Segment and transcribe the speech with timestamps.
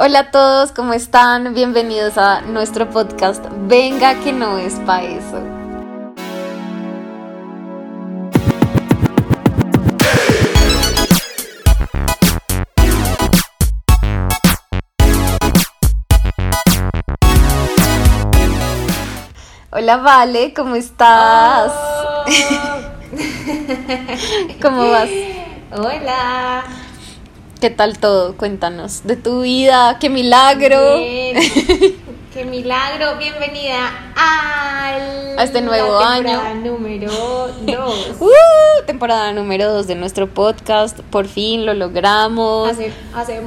[0.00, 1.54] Hola a todos, ¿cómo están?
[1.54, 5.42] Bienvenidos a nuestro podcast Venga que no es pa' eso.
[19.72, 21.72] Hola Vale, ¿cómo estás?
[24.62, 25.10] ¿Cómo vas?
[25.72, 26.62] Hola.
[27.60, 28.36] ¿Qué tal todo?
[28.36, 30.98] Cuéntanos de tu vida, qué milagro.
[30.98, 31.36] Bien.
[32.32, 33.16] Qué milagro.
[33.18, 36.22] Bienvenida al A este nuevo la año.
[36.24, 37.10] temporada número
[37.66, 38.16] 2.
[38.20, 41.00] Uh, temporada número 2 de nuestro podcast.
[41.00, 42.70] Por fin lo logramos.
[42.70, 43.40] hace, hace,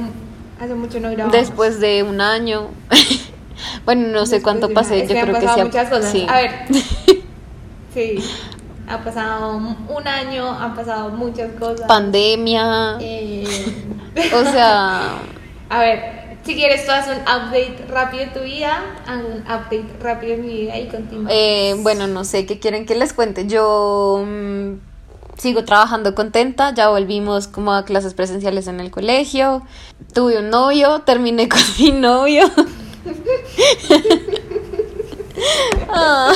[0.60, 1.32] hace mucho no grabamos.
[1.32, 2.68] Después de un año.
[3.86, 5.06] bueno, no sé Después cuánto pasé.
[5.06, 5.46] Yo creo que sí.
[5.60, 6.10] ha- muchas cosas.
[6.12, 6.26] sí.
[6.28, 6.50] A ver.
[7.94, 8.14] Sí.
[8.88, 11.86] Ha pasado un año, han pasado muchas cosas.
[11.86, 12.96] Pandemia.
[13.00, 13.44] Eh,
[14.34, 15.14] O sea,
[15.70, 19.86] a ver, si quieres tú haz un update rápido de tu vida, hago un update
[20.00, 21.30] rápido de mi vida y continúa.
[21.32, 23.46] eh, bueno, no sé qué quieren que les cuente.
[23.46, 24.72] Yo mm,
[25.38, 26.74] sigo trabajando contenta.
[26.74, 29.62] Ya volvimos como a clases presenciales en el colegio.
[30.12, 32.50] Tuve un novio, terminé con mi novio.
[35.88, 36.32] Ah.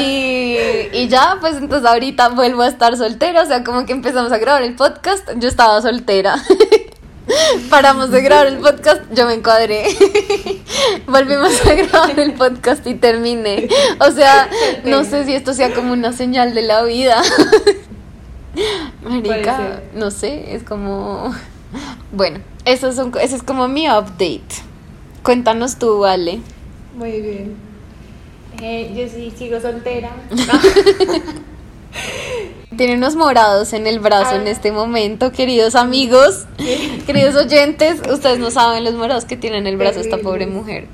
[0.00, 0.56] Y,
[0.92, 4.38] y ya, pues entonces ahorita vuelvo a estar soltera, o sea, como que empezamos a
[4.38, 6.36] grabar el podcast, yo estaba soltera.
[7.70, 9.84] Paramos de grabar el podcast, yo me encuadré.
[11.06, 13.68] Volvimos a grabar el podcast y terminé.
[14.00, 14.48] O sea,
[14.84, 17.22] no sé si esto sea como una señal de la vida.
[19.02, 21.34] Marica, no sé, es como...
[22.12, 24.71] Bueno, eso, son, eso es como mi update.
[25.22, 26.40] Cuéntanos tú, Vale.
[26.96, 27.54] Muy bien.
[28.60, 30.10] Eh, yo sí sigo soltera.
[32.76, 34.36] Tiene unos morados en el brazo Ah.
[34.36, 36.46] en este momento, queridos amigos,
[37.06, 38.00] queridos oyentes.
[38.10, 40.86] Ustedes no saben los morados que tiene en el brazo esta pobre mujer.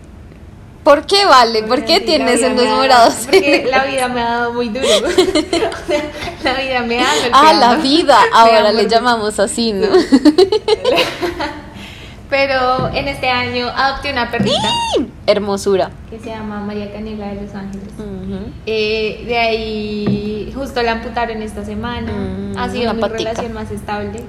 [0.82, 1.62] ¿Por qué vale?
[1.64, 3.14] ¿Por qué tienes me ha- morados?
[3.26, 4.86] Porque la vida me ha dado muy duro.
[6.44, 7.60] La vida me ha Ah, golpeado.
[7.60, 8.18] la vida.
[8.32, 9.86] Ahora le llamamos así, ¿no?
[12.30, 14.68] Pero en este año adopté una perrita
[15.26, 15.90] Hermosura.
[16.10, 17.88] que se llama María Canela de Los Ángeles.
[18.66, 22.12] Eh, de ahí justo la amputaron esta semana.
[22.12, 24.22] Mm, ha sido una mi relación más estable.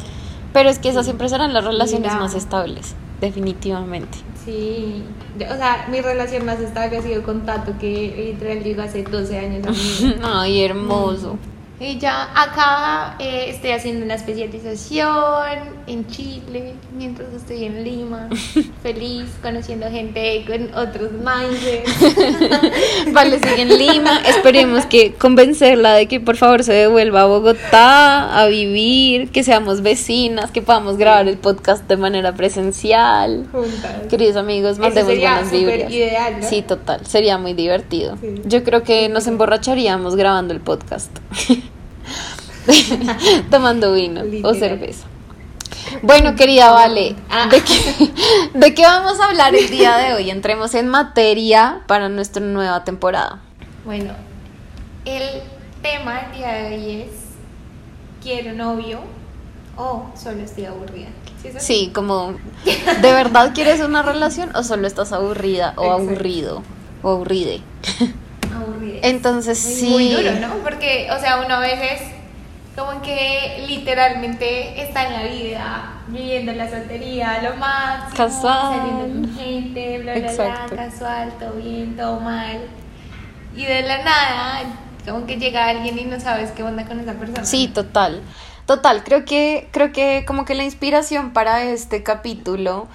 [0.53, 2.23] Pero es que esas siempre serán las relaciones Mira.
[2.23, 4.17] más estables, definitivamente.
[4.45, 5.03] Sí,
[5.37, 9.37] o sea, mi relación más estable ha sido con Tato, que literal llegó hace 12
[9.37, 10.03] años.
[10.23, 11.37] Ay, hermoso.
[11.79, 18.29] Y ya acá eh, estoy haciendo una especialización en Chile, mientras estoy en Lima,
[18.83, 21.91] feliz, conociendo gente con otros mindsets.
[23.13, 24.21] Vale, sigue en Lima.
[24.27, 29.81] Esperemos que convencerla de que por favor se devuelva a Bogotá a vivir, que seamos
[29.81, 33.47] vecinas, que podamos grabar el podcast de manera presencial.
[33.51, 34.07] juntas.
[34.09, 35.91] Queridos amigos, Eso mandemos sería buenas vibras.
[35.91, 36.47] ideal, ¿no?
[36.47, 38.17] Sí, total, sería muy divertido.
[38.21, 38.41] Sí.
[38.45, 41.11] Yo creo que nos emborracharíamos grabando el podcast.
[43.49, 45.05] Tomando vino o cerveza.
[46.01, 47.47] Bueno, querida Vale, Ah.
[47.49, 48.11] ¿de qué,
[48.53, 50.29] ¿de qué vamos a hablar el día de hoy?
[50.29, 53.39] Entremos en materia para nuestra nueva temporada.
[53.85, 54.13] Bueno,
[55.05, 55.23] el
[55.81, 57.09] tema del día de hoy es
[58.21, 58.99] ¿Quiero novio
[59.77, 61.07] o solo estoy aburrida?
[61.57, 62.33] ¿Sí como,
[62.65, 66.01] ¿de verdad quieres una relación o solo estás aburrida o Exacto.
[66.03, 66.63] aburrido
[67.01, 67.61] o aburride?
[68.53, 68.99] Aburrida.
[69.03, 69.89] Entonces Muy- sí.
[69.89, 70.53] Muy duro, ¿no?
[70.63, 72.01] Porque, o sea, uno a veces
[72.79, 78.77] como que literalmente está en la vida viviendo la soltería, lo máximo, Casual.
[78.77, 82.61] saliendo con gente, bla, bla, bla, casual, todo bien, todo mal.
[83.55, 84.61] Y de la nada,
[85.05, 87.45] como que llega alguien y no sabes qué onda con esa persona.
[87.45, 88.21] Sí, total.
[88.65, 92.87] Total, creo que, creo que como que la inspiración para este capítulo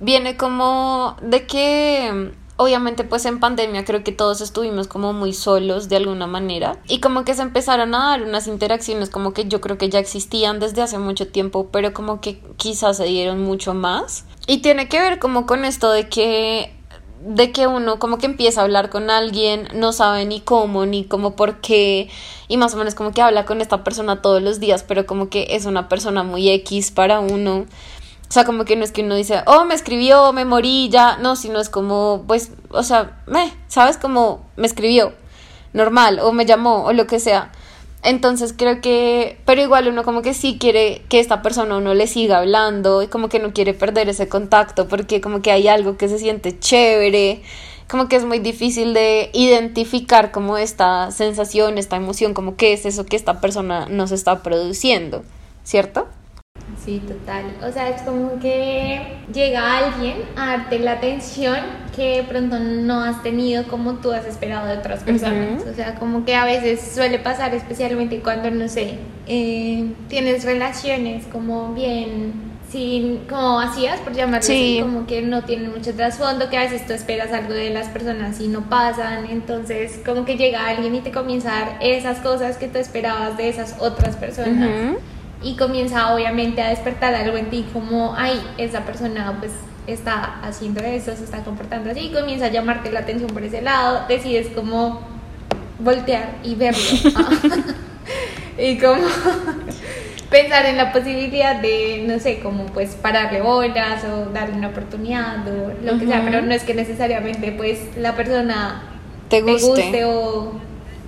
[0.00, 5.88] viene como de que obviamente pues en pandemia creo que todos estuvimos como muy solos
[5.88, 9.60] de alguna manera y como que se empezaron a dar unas interacciones como que yo
[9.60, 13.74] creo que ya existían desde hace mucho tiempo, pero como que quizás se dieron mucho
[13.74, 14.24] más.
[14.48, 16.74] Y tiene que ver como con esto de que
[17.20, 21.04] de que uno como que empieza a hablar con alguien, no sabe ni cómo, ni
[21.04, 22.08] cómo por qué,
[22.48, 25.28] y más o menos como que habla con esta persona todos los días, pero como
[25.28, 27.66] que es una persona muy X para uno.
[28.28, 31.16] O sea, como que no es que uno dice, oh, me escribió, me morí, ya,
[31.16, 33.96] no, sino es como, pues, o sea, me, ¿sabes?
[33.96, 35.14] Como me escribió,
[35.72, 37.50] normal, o me llamó, o lo que sea.
[38.02, 42.06] Entonces creo que, pero igual uno como que sí quiere que esta persona uno le
[42.06, 45.96] siga hablando y como que no quiere perder ese contacto porque como que hay algo
[45.96, 47.42] que se siente chévere,
[47.88, 52.86] como que es muy difícil de identificar como esta sensación, esta emoción, como qué es
[52.86, 55.24] eso que esta persona nos está produciendo,
[55.64, 56.06] ¿cierto?
[56.84, 57.44] Sí, total.
[57.66, 59.00] O sea, es como que
[59.32, 61.56] llega alguien a darte la atención
[61.94, 65.64] que de pronto no has tenido como tú has esperado de otras personas.
[65.70, 68.94] O sea, como que a veces suele pasar, especialmente cuando, no sé,
[69.26, 72.32] eh, tienes relaciones como bien
[72.70, 76.86] sin, como vacías, por llamarlo así, como que no tienen mucho trasfondo, que a veces
[76.86, 81.00] tú esperas algo de las personas y no pasan, entonces como que llega alguien y
[81.00, 84.98] te comienza a dar esas cosas que tú esperabas de esas otras personas
[85.42, 89.52] y comienza obviamente a despertar algo en ti como, ay, esa persona pues
[89.86, 93.62] está haciendo eso, se está comportando así, y comienza a llamarte la atención por ese
[93.62, 95.00] lado, decides como
[95.78, 96.80] voltear y verlo.
[98.58, 99.02] y como
[100.30, 105.46] pensar en la posibilidad de, no sé, como pues pararle bolas o darle una oportunidad
[105.48, 108.82] o lo que sea, pero no es que necesariamente pues la persona
[109.28, 110.52] te guste, o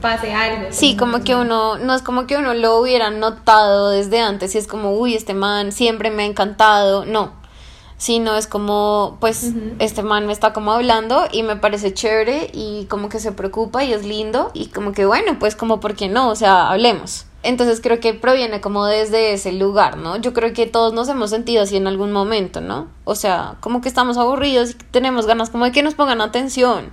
[0.01, 0.69] pase algo.
[0.71, 4.59] Sí, como que uno, no es como que uno lo hubiera notado desde antes y
[4.59, 7.33] es como, uy, este man siempre me ha encantado, no,
[8.01, 12.87] sino es como, pues, este man me está como hablando y me parece chévere y
[12.87, 16.09] como que se preocupa y es lindo y como que bueno, pues como, ¿por qué
[16.09, 16.31] no?
[16.31, 17.27] O sea, hablemos.
[17.43, 20.17] Entonces creo que proviene como desde ese lugar, ¿no?
[20.17, 22.89] Yo creo que todos nos hemos sentido así en algún momento, ¿no?
[23.05, 26.91] O sea, como que estamos aburridos y tenemos ganas como de que nos pongan atención,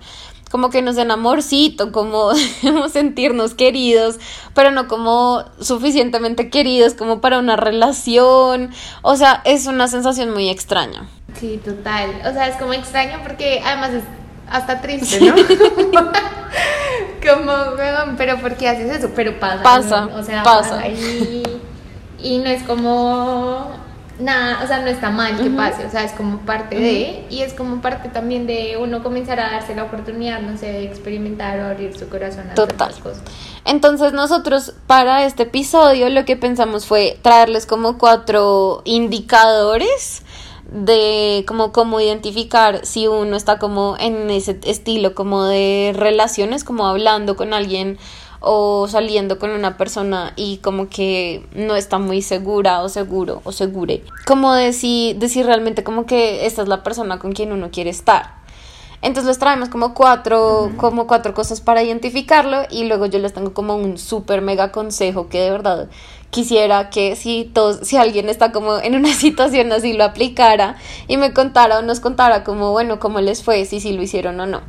[0.50, 2.32] como que nos den amorcito, como
[2.92, 4.20] sentirnos queridos,
[4.54, 8.72] pero no como suficientemente queridos como para una relación.
[9.02, 11.08] O sea, es una sensación muy extraña.
[11.40, 12.22] Sí, total.
[12.26, 14.04] O sea, es como extraño porque además es
[14.50, 15.36] hasta triste, ¿no?
[17.36, 17.54] como,
[18.18, 19.12] pero ¿por qué haces eso?
[19.16, 19.64] Pero pasa.
[19.64, 20.88] Pasa, o sea, pasa.
[20.88, 21.44] y,
[22.20, 23.70] y, no es como
[24.20, 27.42] nada, o sea, no está mal que pase, o sea, es como parte de, y
[27.42, 31.60] es como parte también de uno comenzar a darse la oportunidad, no sé, de experimentar
[31.60, 32.94] o abrir su corazón a Total.
[33.02, 33.22] cosas.
[33.66, 40.24] Entonces nosotros para este episodio lo que pensamos fue traerles como cuatro indicadores
[40.72, 46.88] de como cómo identificar si uno está como en ese estilo como de relaciones, como
[46.88, 47.98] hablando con alguien
[48.40, 53.52] o saliendo con una persona y como que no está muy segura o seguro o
[53.52, 54.04] segure.
[54.26, 58.38] Como decir, decir realmente como que esta es la persona con quien uno quiere estar.
[59.02, 63.54] Entonces les traemos como cuatro, como cuatro cosas para identificarlo y luego yo les tengo
[63.54, 65.88] como un súper mega consejo que de verdad
[66.32, 71.18] quisiera que si todos, si alguien está como en una situación así lo aplicara y
[71.18, 74.48] me contara o nos contara como, bueno, cómo les fue, si sí lo hicieron o
[74.48, 74.62] no.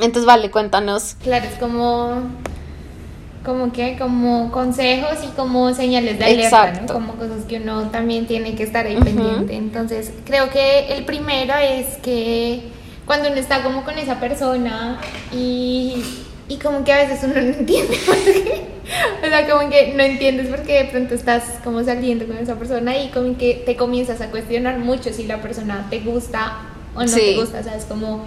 [0.00, 1.16] Entonces, vale, cuéntanos.
[1.22, 2.22] Claro, es como
[3.44, 6.92] como que como consejos y como señales de alerta, ¿no?
[6.92, 9.54] como cosas que uno también tiene que estar ahí pendiente.
[9.54, 12.62] Entonces, creo que el primero es que
[13.04, 14.98] cuando uno está como con esa persona
[15.30, 16.02] y,
[16.48, 18.64] y como que a veces uno no entiende por qué,
[19.22, 22.54] o sea, como que no entiendes por qué de pronto estás como saliendo con esa
[22.54, 26.62] persona y como que te comienzas a cuestionar mucho si la persona te gusta
[26.94, 28.24] o no te gusta, o sea, es como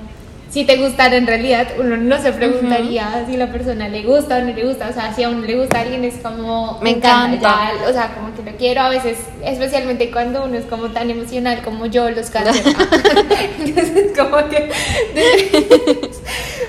[0.49, 4.41] si te gustara en realidad, uno no se preguntaría si la persona le gusta o
[4.41, 4.87] no le gusta.
[4.89, 6.79] O sea, si a uno le gusta a alguien es como.
[6.81, 7.71] Me encanta.
[7.87, 8.81] o sea, como que lo quiero.
[8.81, 12.63] A veces, especialmente cuando uno es como tan emocional como yo, los cáncer.
[13.59, 14.71] Entonces, como que.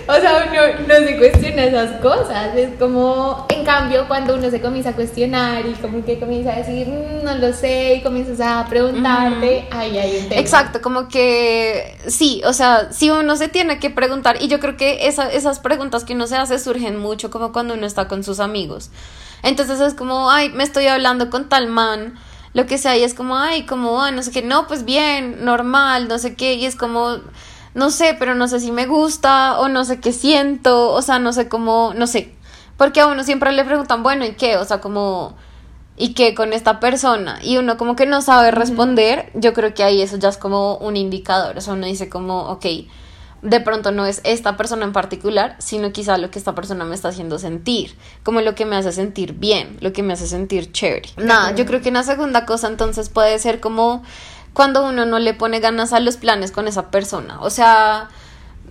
[0.08, 2.56] o sea, uno no se cuestiona esas cosas.
[2.56, 3.46] Es como.
[3.50, 7.24] En cambio, cuando uno se comienza a cuestionar y como que comienza a decir, mm,
[7.24, 10.40] no lo sé, y comienzas a preguntarte, ahí hay un tema.
[10.40, 11.96] Exacto, como que.
[12.08, 14.42] Sí, o sea, si uno se tiene que preguntar.
[14.42, 17.86] Y yo creo que esas preguntas que uno se hace surgen mucho como cuando uno
[17.86, 18.90] está con sus amigos.
[19.42, 22.18] Entonces es como, ay, me estoy hablando con tal man,
[22.54, 26.08] lo que sea, y es como, ay, como, no sé qué, no, pues bien, normal,
[26.08, 27.18] no sé qué, y es como,
[27.74, 31.18] no sé, pero no sé si me gusta o no sé qué siento, o sea,
[31.18, 32.34] no sé cómo, no sé.
[32.76, 34.56] Porque a uno siempre le preguntan, bueno, ¿y qué?
[34.56, 35.36] O sea, como,
[35.96, 37.38] ¿y qué con esta persona?
[37.42, 40.76] Y uno como que no sabe responder, yo creo que ahí eso ya es como
[40.78, 42.66] un indicador, o sea, uno dice como, ok,
[43.42, 46.94] de pronto no es esta persona en particular, sino quizá lo que esta persona me
[46.94, 50.72] está haciendo sentir, como lo que me hace sentir bien, lo que me hace sentir
[50.72, 51.10] chévere.
[51.16, 54.02] Nada, yo creo que una segunda cosa entonces puede ser como
[54.52, 58.08] cuando uno no le pone ganas a los planes con esa persona, o sea,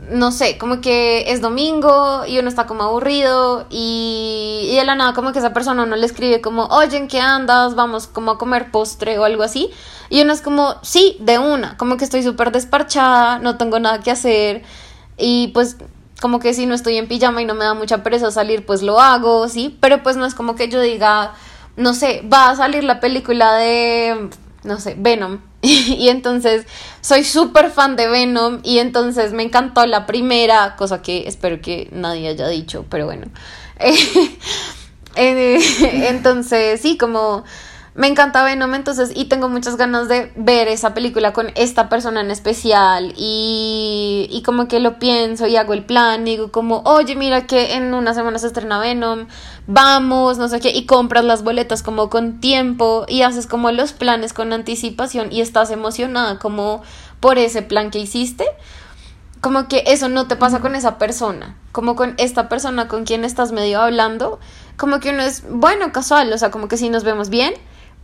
[0.09, 4.95] no sé, como que es domingo y uno está como aburrido y, y, de la
[4.95, 7.75] nada como que esa persona no le escribe como, oye, ¿en qué andas?
[7.75, 9.69] Vamos como a comer postre o algo así.
[10.09, 13.99] Y uno es como, sí, de una, como que estoy súper desparchada, no tengo nada
[13.99, 14.63] que hacer
[15.17, 15.77] y pues
[16.21, 18.81] como que si no estoy en pijama y no me da mucha pereza salir, pues
[18.81, 21.33] lo hago, sí, pero pues no es como que yo diga,
[21.75, 24.29] no sé, va a salir la película de,
[24.63, 25.39] no sé, Venom
[25.97, 26.65] y entonces
[27.01, 31.89] soy súper fan de Venom y entonces me encantó la primera, cosa que espero que
[31.91, 33.27] nadie haya dicho, pero bueno.
[35.19, 35.59] Eh,
[36.09, 37.43] entonces, sí, como
[37.97, 42.21] me encanta Venom, entonces, y tengo muchas ganas de ver esa película con esta persona
[42.21, 43.15] en especial.
[43.17, 47.73] Y, y como que lo pienso y hago el plan, digo como, oye, mira que
[47.73, 49.25] en una semana se estrena Venom,
[49.65, 53.93] vamos, no sé qué, y compras las boletas como con tiempo y haces como los
[53.93, 56.83] planes con anticipación y estás emocionada como
[57.19, 58.45] por ese plan que hiciste.
[59.41, 63.25] Como que eso no te pasa con esa persona, como con esta persona con quien
[63.25, 64.39] estás medio hablando,
[64.77, 67.55] como que uno es, bueno, casual, o sea, como que si nos vemos bien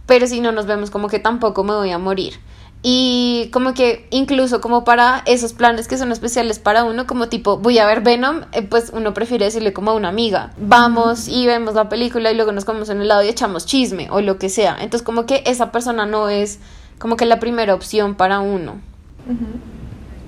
[0.05, 2.39] pero si no nos vemos como que tampoco me voy a morir.
[2.85, 7.57] Y como que incluso como para esos planes que son especiales para uno, como tipo
[7.57, 11.47] voy a ver Venom, eh, pues uno prefiere decirle como a una amiga, vamos y
[11.47, 14.37] vemos la película y luego nos comemos en el lado y echamos chisme o lo
[14.37, 14.75] que sea.
[14.81, 16.59] Entonces como que esa persona no es
[16.99, 18.81] como que la primera opción para uno.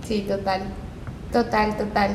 [0.08, 0.62] Sí, total,
[1.34, 2.12] total, total.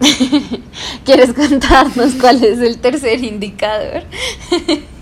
[1.04, 4.04] ¿Quieres contarnos cuál es el tercer indicador?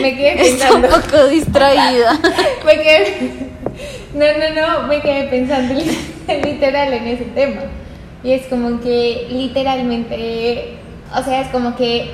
[0.00, 0.88] me quedé pensando.
[0.88, 2.18] un poco distraída.
[2.64, 3.48] me quedé.
[4.14, 5.74] No, no, no, me quedé pensando
[6.44, 7.62] literal en ese tema.
[8.22, 10.74] Y es como que literalmente,
[11.14, 12.10] o sea, es como que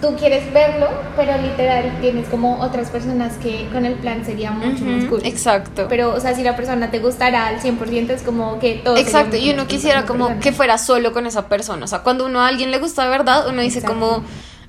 [0.00, 4.84] tú quieres verlo, pero literal tienes como otras personas que con el plan sería mucho
[4.84, 5.20] más cool.
[5.24, 5.86] Exacto.
[5.88, 8.96] Pero, o sea, si la persona te gustará al 100% es como que todo.
[8.96, 11.84] Exacto, y uno quisiera como que fuera solo con esa persona.
[11.84, 14.22] O sea, cuando uno a alguien le gusta de verdad, uno dice como,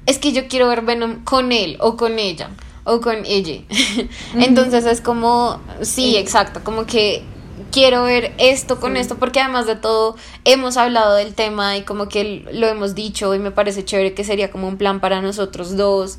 [0.05, 2.49] es que yo quiero ver Venom con él o con ella
[2.83, 3.61] o con ella.
[4.35, 7.23] Entonces es como, sí, exacto, como que
[7.71, 12.07] quiero ver esto con esto, porque además de todo hemos hablado del tema y como
[12.07, 15.77] que lo hemos dicho y me parece chévere que sería como un plan para nosotros
[15.77, 16.17] dos.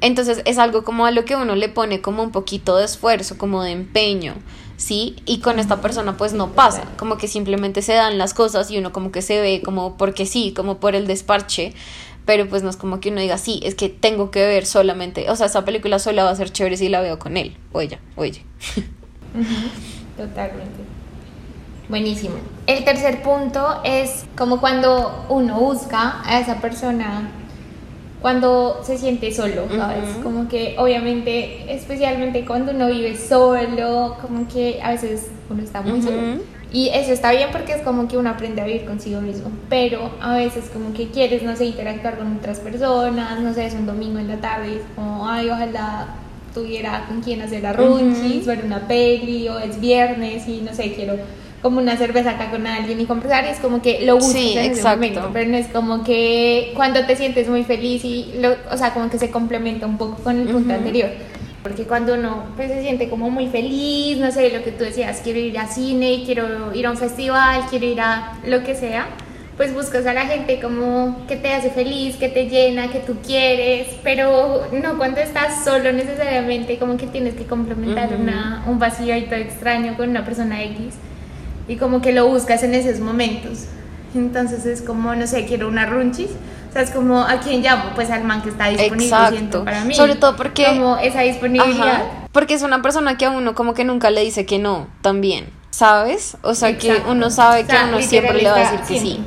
[0.00, 3.36] Entonces es algo como a lo que uno le pone como un poquito de esfuerzo,
[3.36, 4.34] como de empeño,
[4.76, 5.16] ¿sí?
[5.26, 8.78] Y con esta persona pues no pasa, como que simplemente se dan las cosas y
[8.78, 11.74] uno como que se ve como porque sí, como por el desparche,
[12.24, 15.28] pero pues no es como que uno diga, sí, es que tengo que ver solamente,
[15.30, 17.80] o sea, esta película sola va a ser chévere si la veo con él, o
[17.80, 18.40] ella, o ella.
[20.16, 20.80] Totalmente.
[21.88, 22.36] Buenísimo.
[22.66, 27.32] El tercer punto es como cuando uno busca a esa persona
[28.20, 30.04] cuando se siente solo, ¿sabes?
[30.22, 36.02] Como que obviamente, especialmente cuando uno vive solo, como que a veces uno está muy
[36.02, 36.38] solo.
[36.72, 39.50] Y eso está bien porque es como que uno aprende a vivir consigo mismo.
[39.68, 43.74] Pero a veces como que quieres, no sé, interactuar con otras personas, no sé, es
[43.74, 46.06] un domingo en la tarde, es como, ay, ojalá
[46.54, 50.92] tuviera con quien hacer la runchis, ver una peli, o es viernes y no sé,
[50.92, 51.14] quiero
[51.62, 54.72] como una cerveza acá con alguien y conversar, y es como que lo buscas en
[54.72, 58.76] ese momento, pero no es como que cuando te sientes muy feliz y, lo, o
[58.76, 61.10] sea, como que se complementa un poco con el punto anterior.
[61.62, 65.20] Porque cuando uno pues, se siente como muy feliz, no sé, lo que tú decías,
[65.22, 69.08] quiero ir a cine, quiero ir a un festival, quiero ir a lo que sea,
[69.60, 73.16] pues buscas a la gente como que te hace feliz, que te llena, que tú
[73.22, 79.12] quieres, pero no cuando estás solo necesariamente, como que tienes que complementar una, un vacío
[79.12, 80.94] ahí todo extraño con una persona X
[81.68, 83.66] y como que lo buscas en esos momentos.
[84.14, 86.30] Entonces es como, no sé, quiero una runchis.
[86.70, 87.90] O sea, es como, ¿a quién llamo?
[87.94, 89.62] Pues al man que está disponible Exacto.
[89.62, 89.92] para mí.
[89.92, 90.64] Sobre todo porque...
[90.64, 92.04] Como esa disponibilidad.
[92.32, 95.50] porque es una persona que a uno como que nunca le dice que no, también.
[95.68, 96.38] ¿Sabes?
[96.40, 99.20] O sea, que uno sabe que uno siempre le va a decir que sí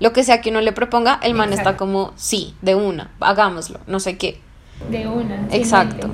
[0.00, 3.78] lo que sea que uno le proponga, el man está como, sí, de una, hagámoslo,
[3.86, 4.40] no sé qué.
[4.90, 5.46] De una.
[5.52, 6.10] Exacto.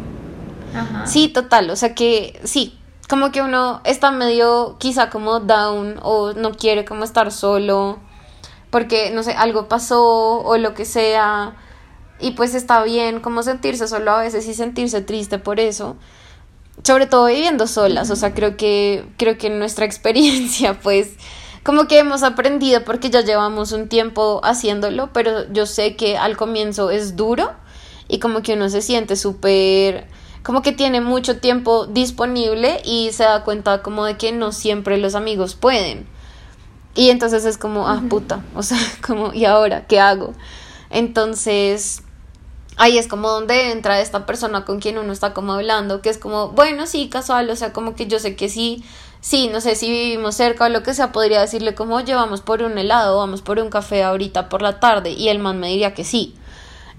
[0.75, 1.07] Ajá.
[1.07, 2.79] Sí, total, o sea que sí,
[3.09, 8.01] como que uno está medio quizá como down o no quiere como estar solo
[8.71, 11.55] porque, no sé, algo pasó o lo que sea.
[12.21, 15.97] Y pues está bien como sentirse solo a veces y sentirse triste por eso.
[16.83, 21.13] Sobre todo viviendo solas, o sea, creo que creo que nuestra experiencia pues
[21.67, 26.37] como que hemos aprendido porque ya llevamos un tiempo haciéndolo, pero yo sé que al
[26.37, 27.51] comienzo es duro
[28.07, 30.07] y como que uno se siente súper
[30.45, 34.97] como que tiene mucho tiempo disponible y se da cuenta como de que no siempre
[34.97, 36.07] los amigos pueden.
[36.95, 40.35] Y entonces es como, ah, puta, o sea, como, ¿y ahora qué hago?
[40.89, 42.05] Entonces,
[42.77, 46.19] ahí es como donde entra esta persona con quien uno está como hablando, que es
[46.19, 48.85] como, bueno, sí, casual, o sea, como que yo sé que sí
[49.21, 52.41] sí, no sé si vivimos cerca o lo que sea, podría decirle como, oye, vamos
[52.41, 55.69] por un helado, vamos por un café ahorita por la tarde, y el man me
[55.69, 56.35] diría que sí.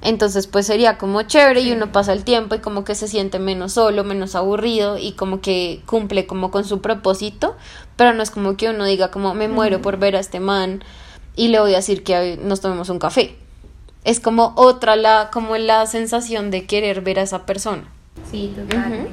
[0.01, 3.39] Entonces, pues sería como chévere y uno pasa el tiempo y como que se siente
[3.39, 7.55] menos solo, menos aburrido y como que cumple como con su propósito,
[7.95, 10.83] pero no es como que uno diga como me muero por ver a este man
[11.35, 13.35] y le voy a decir que nos tomemos un café.
[14.03, 17.83] Es como otra la como la sensación de querer ver a esa persona.
[18.31, 19.09] Sí, totalmente.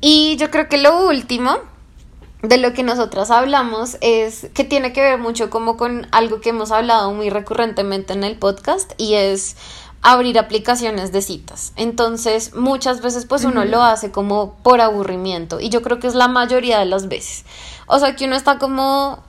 [0.00, 1.58] Y yo creo que lo último
[2.42, 6.50] de lo que nosotras hablamos es que tiene que ver mucho como con algo que
[6.50, 9.56] hemos hablado muy recurrentemente en el podcast y es
[10.02, 11.72] abrir aplicaciones de citas.
[11.76, 16.14] Entonces, muchas veces pues uno lo hace como por aburrimiento y yo creo que es
[16.14, 17.44] la mayoría de las veces.
[17.86, 19.22] O sea, que uno está como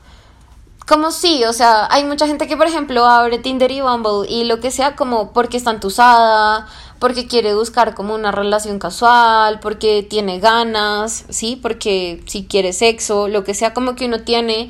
[0.91, 4.43] como sí, o sea, hay mucha gente que por ejemplo abre Tinder y Bumble y
[4.43, 6.67] lo que sea como porque está entusada,
[6.99, 13.29] porque quiere buscar como una relación casual, porque tiene ganas, sí, porque si quiere sexo,
[13.29, 14.69] lo que sea, como que uno tiene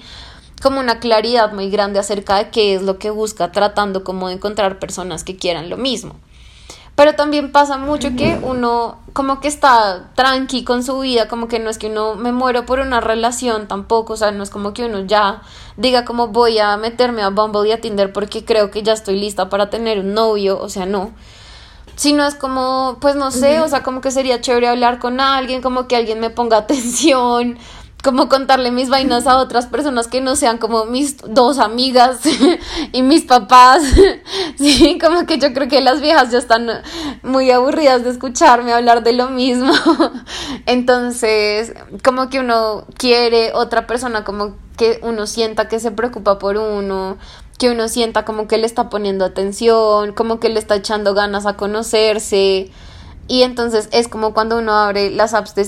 [0.62, 4.36] como una claridad muy grande acerca de qué es lo que busca, tratando como de
[4.36, 6.18] encontrar personas que quieran lo mismo.
[7.02, 11.58] Pero también pasa mucho que uno como que está tranqui con su vida, como que
[11.58, 14.72] no es que uno me muero por una relación tampoco, o sea, no es como
[14.76, 15.42] que uno ya
[15.78, 19.20] diga como voy a meterme a Bumble y a Tinder porque creo que ya estoy
[19.20, 21.10] lista para tener un novio, o sea, no.
[21.96, 25.64] Sino es como, pues no sé, o sea, como que sería chévere hablar con alguien,
[25.64, 27.58] como que alguien me ponga atención,
[28.04, 32.20] como contarle mis vainas a otras personas que no sean como mis dos amigas
[32.92, 33.84] y mis papás.
[34.58, 36.70] Sí, como que yo creo que las viejas ya están
[37.24, 39.74] muy aburridas de escucharme hablar de lo mismo.
[40.68, 46.58] Entonces, como que uno quiere otra persona, como que uno sienta que se preocupa por
[46.58, 47.18] uno,
[47.58, 51.48] que uno sienta como que le está poniendo atención, como que le está echando ganas
[51.48, 52.72] a conocerse.
[53.32, 55.64] Y entonces es como cuando uno abre las apps de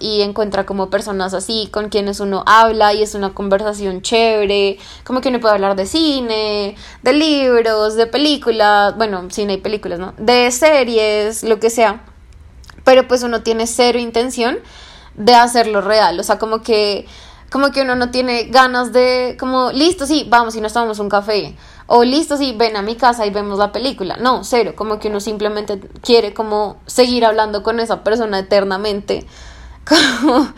[0.00, 5.20] y encuentra como personas así con quienes uno habla y es una conversación chévere, como
[5.20, 10.14] que uno puede hablar de cine, de libros, de películas, bueno, cine y películas, ¿no?
[10.16, 12.02] De series, lo que sea.
[12.82, 14.60] Pero pues uno tiene cero intención
[15.14, 17.06] de hacerlo real, o sea, como que
[17.50, 21.10] como que uno no tiene ganas de como listo, sí, vamos y nos tomamos un
[21.10, 21.54] café
[21.94, 24.16] o listo, sí, ven a mi casa y vemos la película.
[24.16, 29.26] No, cero, como que uno simplemente quiere como seguir hablando con esa persona eternamente.
[29.84, 30.48] Como,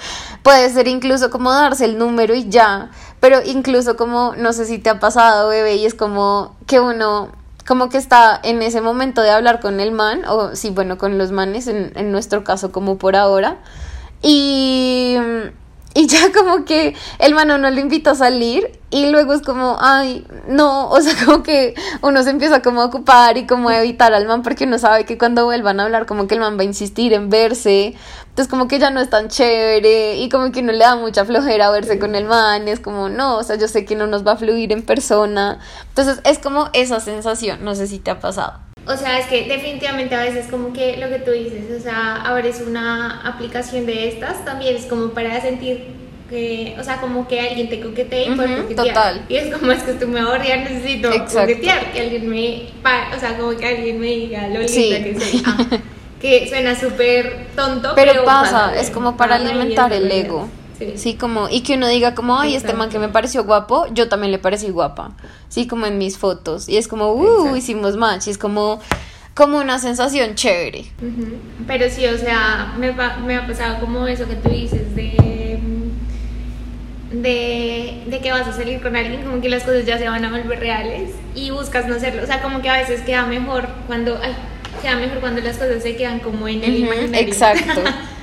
[0.45, 4.79] puede ser incluso como darse el número y ya, pero incluso como, no sé si
[4.79, 7.31] te ha pasado, bebé, y es como que uno
[7.67, 11.17] como que está en ese momento de hablar con el man, o sí, bueno, con
[11.17, 13.57] los manes, en, en nuestro caso como por ahora,
[14.21, 15.17] y
[15.97, 19.79] y ya como que el mano no le invita a salir y luego es como,
[19.81, 23.79] ay, no, o sea, como que uno se empieza como a ocupar y como a
[23.79, 26.59] evitar al man porque uno sabe que cuando vuelvan a hablar como que el man
[26.59, 27.95] va a insistir en verse,
[28.29, 31.25] entonces como que ya no es tan chévere y como que uno le da mucha
[31.25, 34.09] flojera verse con el man y es como, no, o sea, yo sé que no
[34.09, 38.11] nos va a fluir en persona, entonces es como esa sensación, no sé si te
[38.11, 38.74] ha pasado.
[38.87, 42.17] O sea, es que definitivamente a veces como que lo que tú dices, o sea,
[42.17, 45.87] abres una aplicación de estas, también es como para sentir
[46.29, 49.25] que, o sea, como que alguien te coquetee y uh Total.
[49.29, 52.63] Y es como, es que estoy me ya necesito coquetear, que alguien me,
[53.15, 55.43] o sea, como que alguien me diga lo linda que soy.
[55.47, 55.79] Ah,
[56.21, 60.49] que suena súper tonto, pero, pasa, es como para alimentar el ego.
[60.97, 61.15] Sí.
[61.15, 64.33] como, y que uno diga como, ay, este man que me pareció guapo, yo también
[64.33, 65.13] le parecí guapa.
[65.49, 66.69] Sí, como en mis fotos.
[66.69, 68.27] Y es como, uh, hicimos match.
[68.27, 68.81] Y es como,
[69.35, 70.87] como una sensación chévere.
[71.67, 72.93] Pero sí, o sea, me,
[73.27, 75.59] me ha pasado como eso que tú dices de,
[77.13, 80.25] de, de que vas a salir con alguien, como que las cosas ya se van
[80.25, 82.23] a volver reales y buscas no hacerlo.
[82.23, 84.35] O sea, como que a veces queda mejor cuando, ay,
[84.83, 87.29] queda mejor cuando las cosas se quedan como en el imaginario.
[87.29, 87.83] Exacto.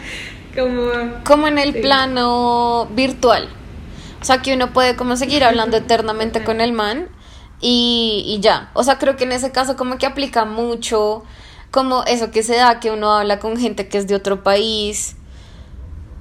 [0.56, 0.92] como,
[1.24, 3.50] como en el plano virtual.
[4.22, 7.08] O sea, que uno puede como seguir hablando eternamente con el man
[7.60, 8.70] y, y ya.
[8.74, 11.24] O sea, creo que en ese caso como que aplica mucho
[11.72, 15.16] como eso que se da, que uno habla con gente que es de otro país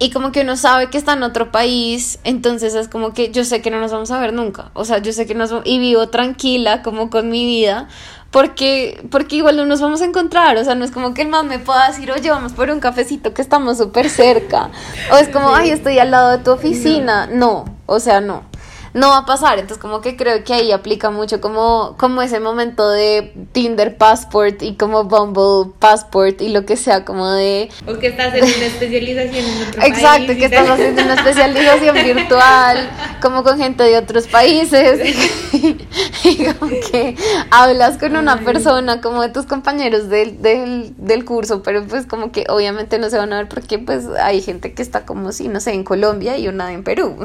[0.03, 3.45] y como que uno sabe que está en otro país, entonces es como que yo
[3.45, 5.79] sé que no nos vamos a ver nunca, o sea, yo sé que nos y
[5.79, 7.87] vivo tranquila como con mi vida,
[8.31, 11.29] porque porque igual no nos vamos a encontrar, o sea, no es como que el
[11.29, 14.71] man me pueda decir, "Oye, vamos por un cafecito que estamos súper cerca."
[15.13, 18.50] O es como, "Ay, estoy al lado de tu oficina." No, o sea, no
[18.95, 19.59] no va a pasar.
[19.59, 24.63] Entonces como que creo que ahí aplica mucho como, como ese momento de Tinder Passport
[24.63, 27.69] y como Bumble Passport y lo que sea, como de...
[27.87, 32.91] O que estás haciendo una especialización en otro Exacto, que estás haciendo una especialización virtual,
[33.21, 35.01] como con gente de otros países.
[36.25, 37.17] y como que
[37.51, 42.33] hablas con una persona como de tus compañeros del, del, del curso, pero pues como
[42.33, 45.49] que obviamente no se van a ver porque pues hay gente que está como si,
[45.49, 47.17] no sé, en Colombia y una en Perú.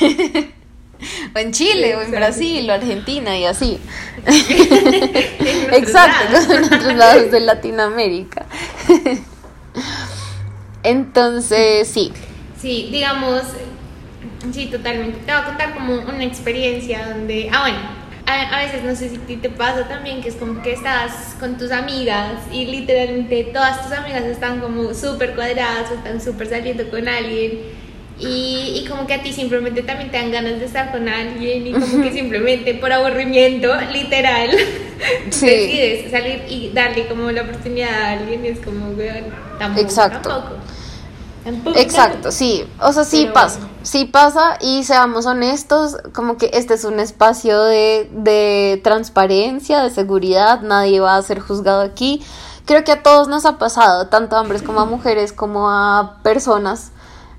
[1.34, 3.78] o en Chile, o en Brasil, o Argentina y así.
[5.72, 8.46] Exacto, en otros lados de Latinoamérica.
[10.82, 12.12] Entonces, sí.
[12.60, 13.42] Sí, digamos,
[14.52, 15.18] sí, totalmente.
[15.20, 17.78] Te voy a contar como una experiencia donde, ah, bueno,
[18.26, 21.36] a, a, veces no sé si ti te pasa también que es como que estás
[21.38, 26.48] con tus amigas y literalmente todas tus amigas están como súper cuadradas o están súper
[26.48, 27.60] saliendo con alguien
[28.18, 31.66] y, y, como que a ti simplemente también te dan ganas de estar con alguien
[31.66, 34.50] y como que simplemente por aburrimiento, literal,
[35.30, 35.46] Sí.
[35.46, 39.24] decides salir y darle como la oportunidad a alguien, es como, weón,
[39.58, 39.80] tampoco.
[39.84, 40.28] Exacto.
[40.28, 40.54] Tampoco.
[41.44, 42.64] Tampoco, Exacto, sí.
[42.80, 43.58] O sea, sí Pero pasa.
[43.58, 43.74] bueno.
[43.82, 49.90] Sí pasa y seamos honestos, como que este es un espacio de, de transparencia, de
[49.90, 52.22] seguridad, nadie va a ser juzgado aquí.
[52.64, 56.20] Creo que a todos nos ha pasado, tanto a hombres como a mujeres, como a
[56.22, 56.92] personas.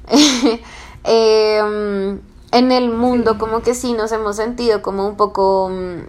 [1.07, 2.19] Em,
[2.51, 5.99] en el mundo, como que sí nos hemos sentido como un poco mm,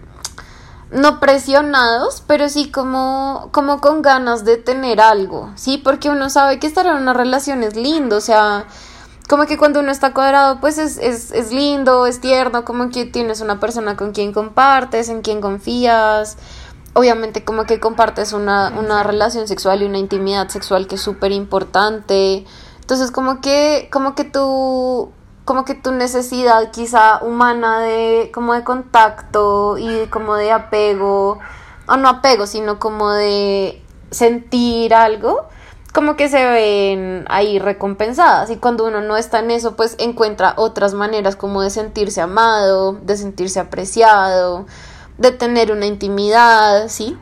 [0.99, 5.77] no presionados, pero sí como, como con ganas de tener algo, ¿sí?
[5.77, 8.65] Porque uno sabe que estar en una relación es lindo, o sea,
[9.27, 13.05] como que cuando uno está cuadrado, pues es, es, es lindo, es tierno, como que
[13.05, 16.37] tienes una persona con quien compartes, en quien confías,
[16.93, 21.31] obviamente como que compartes una, una relación sexual y una intimidad sexual que es súper
[21.33, 22.45] importante,
[22.87, 25.11] entonces como que, como que tú
[25.43, 31.37] como que tu necesidad quizá humana de como de contacto y de como de apego
[31.85, 35.49] o no apego sino como de sentir algo
[35.93, 38.51] como que se ven ahí recompensadas.
[38.51, 42.93] Y cuando uno no está en eso pues encuentra otras maneras como de sentirse amado
[42.93, 44.65] de sentirse apreciado
[45.17, 47.17] de tener una intimidad sí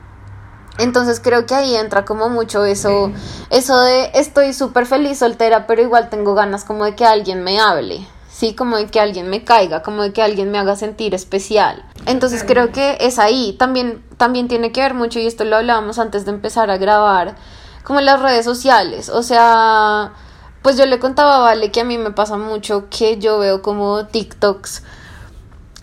[0.77, 3.11] entonces creo que ahí entra como mucho eso,
[3.49, 7.59] eso de estoy súper feliz soltera, pero igual tengo ganas como de que alguien me
[7.59, 11.13] hable, sí, como de que alguien me caiga, como de que alguien me haga sentir
[11.13, 11.85] especial.
[12.05, 15.99] Entonces creo que es ahí, también, también tiene que ver mucho, y esto lo hablábamos
[15.99, 17.35] antes de empezar a grabar,
[17.83, 20.13] como las redes sociales, o sea,
[20.61, 23.61] pues yo le contaba a Vale que a mí me pasa mucho que yo veo
[23.61, 24.83] como TikToks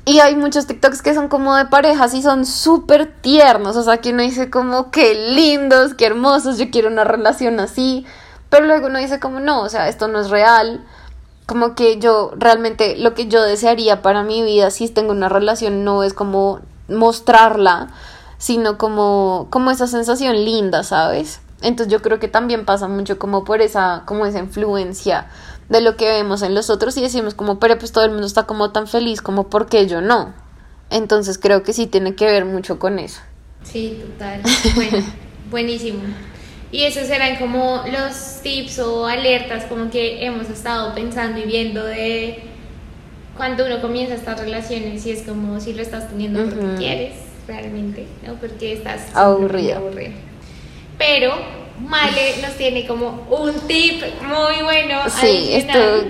[0.05, 3.77] y hay muchos TikToks que son como de parejas y son súper tiernos.
[3.77, 8.05] O sea, que uno dice como qué lindos, qué hermosos, yo quiero una relación así.
[8.51, 10.85] Pero luego uno dice como no, o sea, esto no es real.
[11.47, 15.85] Como que yo realmente lo que yo desearía para mi vida si tengo una relación
[15.85, 17.89] no es como mostrarla,
[18.39, 21.41] sino como, como esa sensación linda, ¿sabes?
[21.63, 25.29] Entonces yo creo que también pasa mucho como por esa, como esa influencia
[25.73, 28.27] de lo que vemos en los otros y decimos como, pero pues todo el mundo
[28.27, 30.35] está como tan feliz como porque yo no.
[30.91, 33.21] Entonces creo que sí tiene que ver mucho con eso.
[33.63, 34.43] Sí, total.
[34.75, 34.99] Bueno,
[35.51, 36.03] buenísimo.
[36.71, 41.85] Y esos eran como los tips o alertas como que hemos estado pensando y viendo
[41.85, 42.43] de
[43.37, 46.77] cuando uno comienza estas relaciones y es como si lo estás teniendo porque Ujú.
[46.77, 47.15] quieres
[47.47, 48.35] realmente, ¿no?
[48.35, 49.77] Porque estás Aburrida.
[49.79, 50.13] aburrido.
[50.99, 51.33] Pero
[51.83, 56.05] Male nos tiene como un tip muy bueno Sí, esto-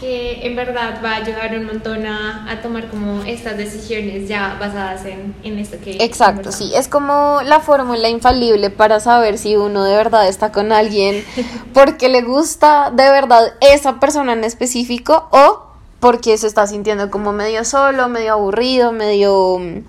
[0.00, 4.56] que en verdad va a ayudar un montón a, a tomar como estas decisiones ya
[4.60, 9.56] basadas en, en esto que Exacto, sí, es como la fórmula infalible para saber si
[9.56, 11.24] uno de verdad está con alguien
[11.74, 15.66] porque le gusta de verdad esa persona en específico o
[15.98, 19.58] porque se está sintiendo como medio solo, medio aburrido, medio...
[19.58, 19.82] mm,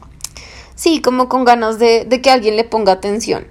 [0.74, 3.46] Sí, como con ganas de, de que alguien le ponga atención.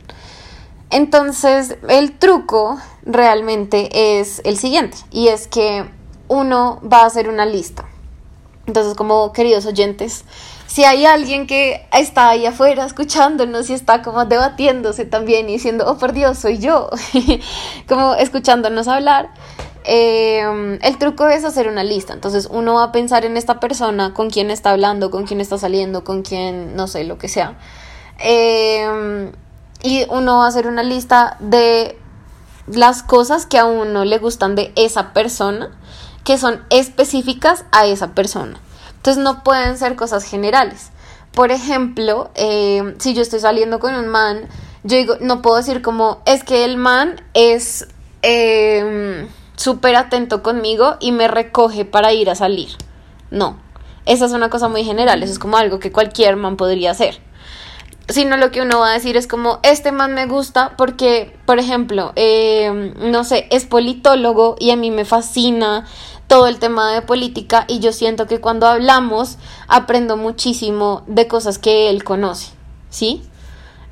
[0.91, 5.85] Entonces, el truco realmente es el siguiente, y es que
[6.29, 7.85] uno va a hacer una lista.
[8.67, 10.25] Entonces, como queridos oyentes,
[10.67, 15.85] si hay alguien que está ahí afuera escuchándonos y está como debatiéndose también y diciendo,
[15.89, 16.91] oh por Dios, soy yo,
[17.89, 19.31] como escuchándonos hablar,
[19.85, 22.13] eh, el truco es hacer una lista.
[22.13, 25.57] Entonces, uno va a pensar en esta persona, con quién está hablando, con quién está
[25.57, 27.59] saliendo, con quién, no sé, lo que sea.
[28.19, 29.33] Eh,
[29.83, 31.99] y uno va a hacer una lista de
[32.67, 35.71] las cosas que a uno le gustan de esa persona,
[36.25, 38.59] que son específicas a esa persona.
[38.97, 40.91] Entonces no pueden ser cosas generales.
[41.33, 44.49] Por ejemplo, eh, si yo estoy saliendo con un man,
[44.83, 47.87] yo digo, no puedo decir como, es que el man es
[48.23, 52.71] eh, súper atento conmigo y me recoge para ir a salir.
[53.31, 53.57] No,
[54.05, 57.28] esa es una cosa muy general, eso es como algo que cualquier man podría hacer
[58.09, 61.59] sino lo que uno va a decir es como, este man me gusta porque, por
[61.59, 65.87] ejemplo, eh, no sé, es politólogo y a mí me fascina
[66.27, 71.59] todo el tema de política y yo siento que cuando hablamos aprendo muchísimo de cosas
[71.59, 72.53] que él conoce,
[72.91, 73.23] ¿sí?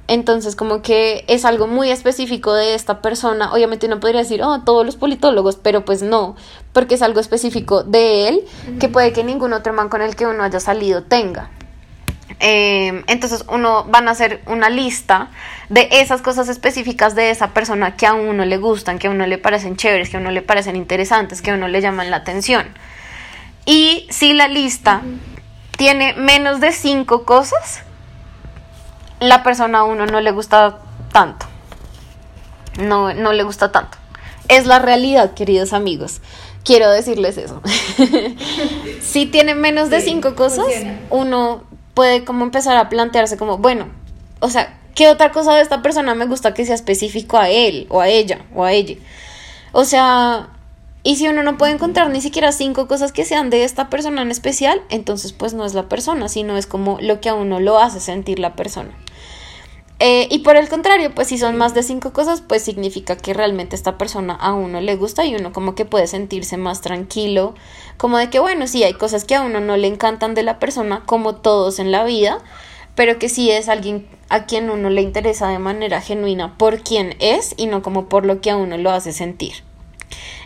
[0.09, 3.53] Entonces, como que es algo muy específico de esta persona.
[3.53, 6.37] Obviamente uno podría decir, oh, todos los politólogos, pero pues no,
[6.73, 8.45] porque es algo específico de él
[8.79, 11.51] que puede que ningún otro man con el que uno haya salido tenga.
[12.39, 15.31] Eh, entonces uno van a hacer una lista
[15.71, 19.27] de esas cosas específicas de esa persona que a uno le gustan, que a uno
[19.27, 22.19] le parecen chéveres, que a uno le parecen interesantes, que a uno le llaman la
[22.19, 22.67] atención.
[23.65, 25.03] Y si la lista
[25.77, 27.83] tiene menos de cinco cosas,
[29.21, 30.79] la persona a uno no le gusta
[31.13, 31.47] tanto.
[32.79, 33.97] No, no le gusta tanto.
[34.49, 36.21] Es la realidad, queridos amigos.
[36.65, 37.63] Quiero decirles eso.
[39.01, 40.67] si tiene menos de cinco cosas,
[41.11, 41.65] uno
[41.97, 43.87] puede como empezar a plantearse como, bueno,
[44.41, 47.87] o sea, ¿qué otra cosa de esta persona me gusta que sea específico a él
[47.89, 48.97] o a ella o a ella?
[49.73, 50.51] O sea,
[51.03, 54.21] y si uno no puede encontrar ni siquiera cinco cosas que sean de esta persona
[54.21, 57.61] en especial, entonces pues no es la persona, sino es como lo que a uno
[57.61, 58.91] lo hace sentir la persona.
[59.99, 63.33] Eh, y por el contrario, pues si son más de cinco cosas, pues significa que
[63.33, 67.55] realmente esta persona a uno le gusta y uno como que puede sentirse más tranquilo,
[67.97, 70.59] como de que bueno, sí, hay cosas que a uno no le encantan de la
[70.59, 72.41] persona, como todos en la vida,
[72.95, 77.15] pero que sí es alguien a quien uno le interesa de manera genuina por quien
[77.19, 79.65] es y no como por lo que a uno lo hace sentir.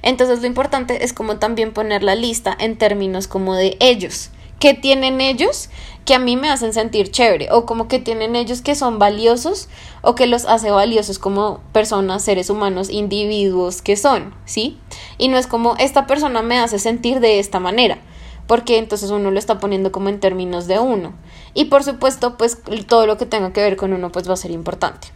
[0.03, 4.31] Entonces lo importante es como también poner la lista en términos como de ellos.
[4.61, 5.71] ¿Qué tienen ellos
[6.05, 7.49] que a mí me hacen sentir chévere?
[7.51, 9.71] O como que tienen ellos que son valiosos
[10.03, 14.79] o que los hace valiosos como personas, seres humanos, individuos que son, ¿sí?
[15.17, 17.99] Y no es como esta persona me hace sentir de esta manera,
[18.47, 21.15] porque entonces uno lo está poniendo como en términos de uno.
[21.55, 24.37] Y por supuesto, pues todo lo que tenga que ver con uno pues va a
[24.37, 25.09] ser importante.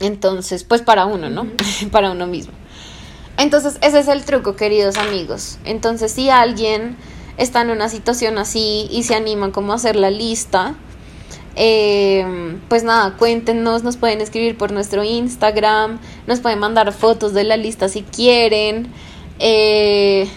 [0.00, 1.46] Entonces, pues para uno, ¿no?
[1.92, 2.54] para uno mismo.
[3.36, 5.58] Entonces, ese es el truco, queridos amigos.
[5.64, 6.96] Entonces, si alguien
[7.38, 10.74] está en una situación así y se anima como a hacer la lista,
[11.60, 12.24] eh,
[12.68, 15.98] pues nada, cuéntenos, nos pueden escribir por nuestro Instagram,
[16.28, 18.92] nos pueden mandar fotos de la lista si quieren.
[19.40, 20.28] Eh,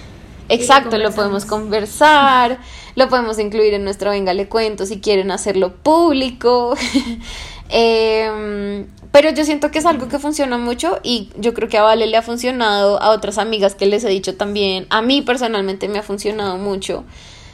[0.49, 2.57] exacto, lo podemos conversar,
[2.95, 6.75] lo podemos incluir en nuestro Venga le cuento si quieren hacerlo público.
[7.71, 11.83] eh, pero yo siento que es algo que funciona mucho y yo creo que a
[11.83, 15.89] Vale le ha funcionado, a otras amigas que les he dicho también, a mí personalmente
[15.89, 17.03] me ha funcionado mucho.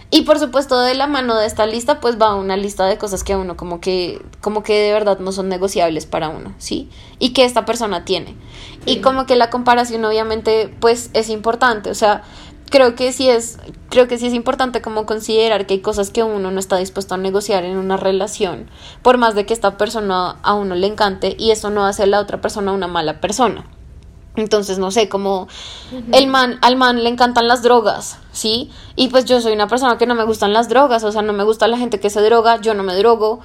[0.10, 3.26] Y por supuesto de la mano de esta lista pues va una lista de cosas
[3.26, 6.90] que a uno como que como que de verdad no son negociables para uno, ¿sí?
[7.20, 8.36] Y que esta persona tiene.
[8.86, 12.24] Y como que la comparación obviamente pues es importante, o sea,
[12.70, 13.58] creo que sí es
[13.90, 17.16] creo que sí es importante como considerar que hay cosas que uno no está dispuesto
[17.16, 18.70] a negociar en una relación
[19.02, 22.08] por más de que esta persona a uno le encante y eso no hace a
[22.08, 23.66] la otra persona una mala persona.
[24.36, 25.48] Entonces no sé como
[26.12, 29.98] el man al man le encantan las drogas sí y pues yo soy una persona
[29.98, 32.22] que no me gustan las drogas o sea no me gusta la gente que se
[32.22, 33.40] droga yo no me drogo.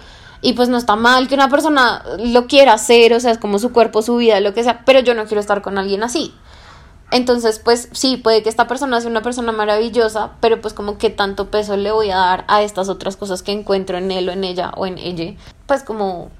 [0.44, 3.60] Y pues no está mal que una persona lo quiera hacer o sea es como
[3.60, 6.34] su cuerpo su vida lo que sea pero yo no quiero estar con alguien así
[7.12, 11.10] entonces, pues sí, puede que esta persona sea una persona maravillosa, pero pues como que
[11.10, 14.32] tanto peso le voy a dar a estas otras cosas que encuentro en él o
[14.32, 15.34] en ella o en ella,
[15.66, 16.30] pues como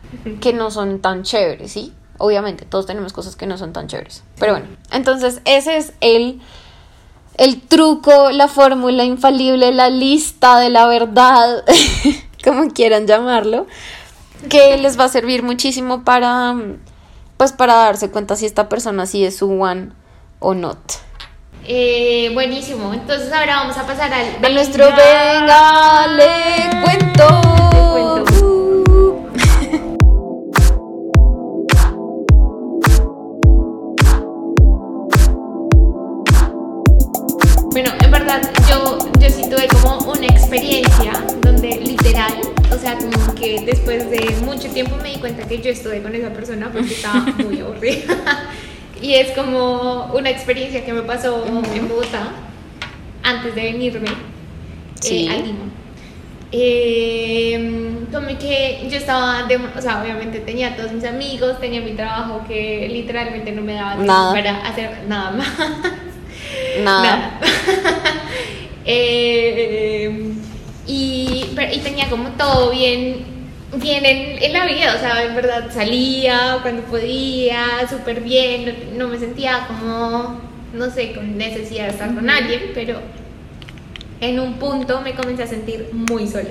[0.41, 1.93] que no son tan chéveres, ¿sí?
[2.17, 4.25] Obviamente, todos tenemos cosas que no son tan chéveres.
[4.39, 6.41] Pero bueno, entonces ese es el,
[7.37, 11.65] el truco, la fórmula infalible, la lista de la verdad,
[12.45, 13.67] como quieran llamarlo,
[14.49, 16.57] que les va a servir muchísimo para,
[17.37, 19.93] pues para darse cuenta si esta persona sí es su one
[20.43, 20.79] o not.
[21.65, 24.45] Eh, buenísimo, entonces ahora vamos a pasar al...
[24.45, 28.25] A nuestro venga, le cuento.
[37.71, 42.35] Bueno, en verdad yo, yo sí tuve como una experiencia donde literal,
[42.71, 46.15] o sea, como que después de mucho tiempo me di cuenta que yo estuve con
[46.15, 48.51] esa persona porque estaba muy aburrida.
[49.03, 52.31] Y es como una experiencia que me pasó en Bogotá
[53.25, 54.09] antes de venirme
[55.05, 55.65] eh, a Lima.
[56.53, 62.45] Eh, como que yo estaba, o sea, obviamente tenía todos mis amigos, tenía mi trabajo
[62.47, 65.49] que literalmente no me daba tiempo para hacer nada más.
[66.85, 67.41] Nada.
[68.85, 70.33] eh,
[70.87, 73.32] y, y tenía como todo bien
[73.75, 79.19] bien en, la vida, o sea, en verdad salía cuando podía, súper bien, no, me
[79.19, 80.41] sentía como,
[80.73, 83.01] no sé, con necesidad de estar con alguien, pero
[84.21, 86.51] en un punto me comencé a sentir muy sola.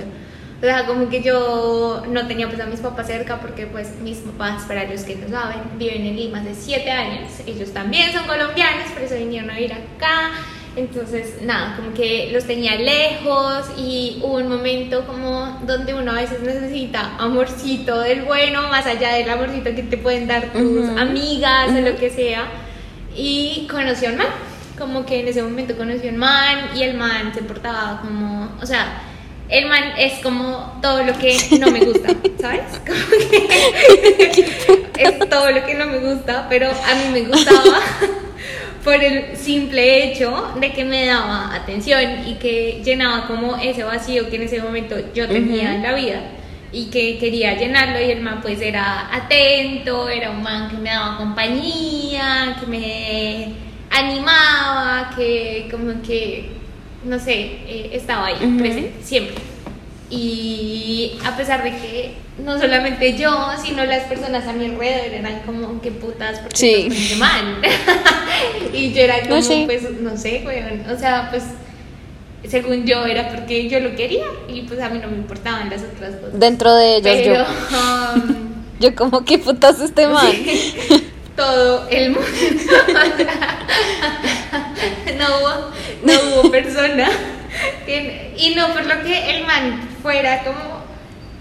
[0.60, 4.18] O sea, como que yo no tenía pues a mis papás cerca porque pues mis
[4.18, 7.32] papás, para los que no saben, viven en Lima hace 7 años.
[7.46, 10.30] Ellos también son colombianos, por eso vinieron a vivir acá.
[10.74, 16.14] Entonces, nada, como que los tenía lejos y hubo un momento como donde uno a
[16.14, 21.72] veces necesita amorcito del bueno, más allá del amorcito que te pueden dar tus amigas
[21.76, 22.46] o lo que sea.
[23.14, 24.28] Y conoció a un man,
[24.78, 28.56] como que en ese momento conoció a un man y el man se portaba como,
[28.62, 29.02] o sea,
[29.50, 32.08] el man es como todo lo que no me gusta,
[32.40, 32.62] ¿sabes?
[32.86, 32.98] Como
[33.30, 37.78] que es todo lo que no me gusta, pero a mí me gustaba
[38.84, 44.28] por el simple hecho de que me daba atención y que llenaba como ese vacío
[44.28, 46.20] que en ese momento yo tenía en la vida
[46.72, 50.90] y que quería llenarlo y el man pues era atento, era un man que me
[50.90, 53.52] daba compañía, que me
[53.90, 56.48] animaba, que como que,
[57.04, 59.34] no sé, eh, estaba ahí presente siempre.
[60.08, 65.40] Y a pesar de que no solamente yo, sino las personas a mi alrededor eran
[65.40, 67.14] como, qué putas, porque Sí.
[67.18, 67.58] mal.
[68.72, 69.62] y yo era como, No, sí.
[69.66, 70.84] pues, no sé, weón.
[70.90, 71.44] O sea, pues,
[72.48, 75.82] según yo era porque yo lo quería y pues a mí no me importaban las
[75.82, 76.38] otras cosas.
[76.38, 77.44] Dentro de ellas Pero, yo.
[78.16, 80.32] um, Yo como que putas este man.
[81.36, 82.26] todo el mundo.
[85.18, 85.70] no, hubo,
[86.04, 87.08] no hubo persona.
[87.86, 90.71] que- y no por lo que el man fuera como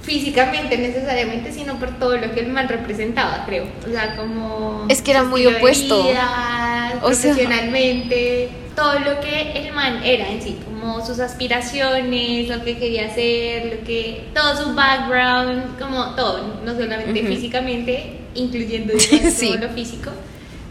[0.02, 3.66] físicamente necesariamente, sino por todo lo que el man representaba, creo.
[3.88, 4.86] O sea, como.
[4.90, 6.04] Es que era muy opuesto.
[6.10, 12.48] vida, O sea- profesionalmente, todo lo que el man era en sí, como sus aspiraciones,
[12.50, 14.24] lo que quería hacer, lo que.
[14.34, 17.30] todo su background, como todo, no solamente Ujú.
[17.34, 19.48] físicamente, incluyendo digamos, Sí.
[19.48, 20.12] todo lo físico,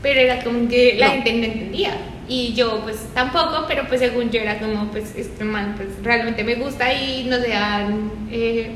[0.02, 1.12] pero era como que la No.
[1.14, 1.90] gente no entendía.
[2.28, 6.44] Y yo pues tampoco, pero pues según yo era como pues este man pues realmente
[6.44, 8.70] me gusta y no sean eh,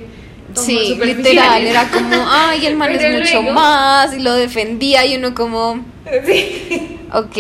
[0.54, 5.16] Sí, literal, era como, ay, el man es mucho luego- más, y lo defendía, y
[5.16, 5.84] uno como,
[6.26, 7.36] Sí, ok,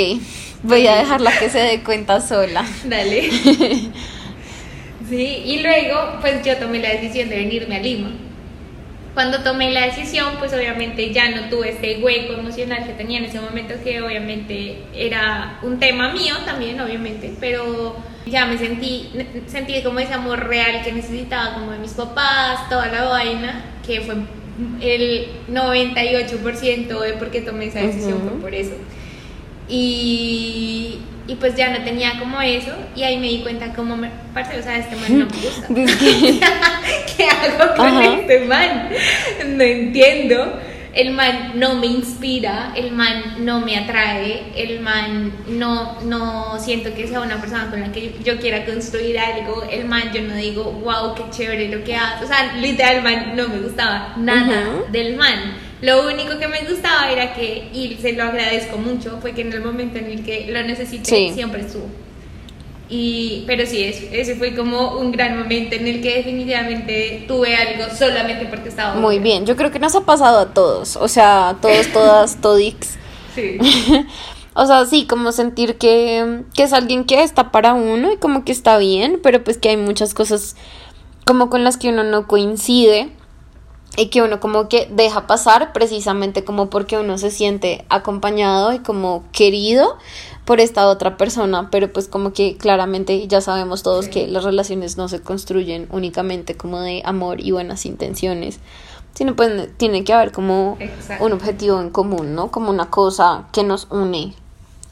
[0.62, 2.64] voy a dejarla que se dé cuenta sola.
[2.84, 3.30] dale.
[5.08, 8.10] Sí, y luego pues yo tomé la decisión de venirme a Lima.
[9.12, 13.26] Cuando tomé la decisión, pues obviamente ya no tuve este hueco emocional que tenía en
[13.26, 17.96] ese momento, que obviamente era un tema mío también, obviamente, pero
[18.26, 19.10] ya me sentí,
[19.46, 24.00] sentí como ese amor real que necesitaba, como de mis papás, toda la vaina, que
[24.00, 24.14] fue
[24.80, 28.74] el 98% de por qué tomé esa decisión, fue por eso.
[29.68, 34.10] Y, y pues ya no tenía como eso, y ahí me di cuenta como, me,
[34.32, 35.66] parce, o sea, este man no me gusta.
[35.80, 36.40] Es que-
[37.16, 38.14] ¿Qué hago con Ajá.
[38.16, 38.88] este man?
[39.46, 40.60] No entiendo.
[40.94, 46.94] El man no me inspira, el man no me atrae, el man no, no siento
[46.94, 50.22] que sea una persona con la que yo, yo quiera construir algo, el man yo
[50.22, 53.58] no digo, wow, qué chévere lo que hace, o sea, literal, el man no me
[53.58, 55.54] gustaba nada del man.
[55.82, 59.52] Lo único que me gustaba era que, y se lo agradezco mucho, fue que en
[59.52, 61.30] el momento en el que lo necesité, Sí.
[61.34, 62.03] siempre estuvo.
[62.88, 67.56] Y, pero sí, eso, ese fue como un gran momento en el que definitivamente tuve
[67.56, 69.22] algo solamente porque estaba Muy buena.
[69.22, 72.96] bien, yo creo que nos ha pasado a todos, o sea, a todos, todas, todix.
[73.34, 73.58] Sí.
[74.56, 78.44] O sea, sí, como sentir que, que es alguien que está para uno y como
[78.44, 80.54] que está bien, pero pues que hay muchas cosas
[81.26, 83.08] como con las que uno no coincide
[83.96, 88.80] y que uno como que deja pasar precisamente como porque uno se siente acompañado y
[88.80, 89.96] como querido
[90.44, 94.10] por esta otra persona, pero pues como que claramente ya sabemos todos Sí.
[94.10, 98.58] que las relaciones no se construyen únicamente como de amor y buenas intenciones,
[99.14, 101.24] sino pues tiene que haber como Exacto.
[101.24, 102.50] un objetivo en común, ¿no?
[102.50, 104.34] Como una cosa que nos une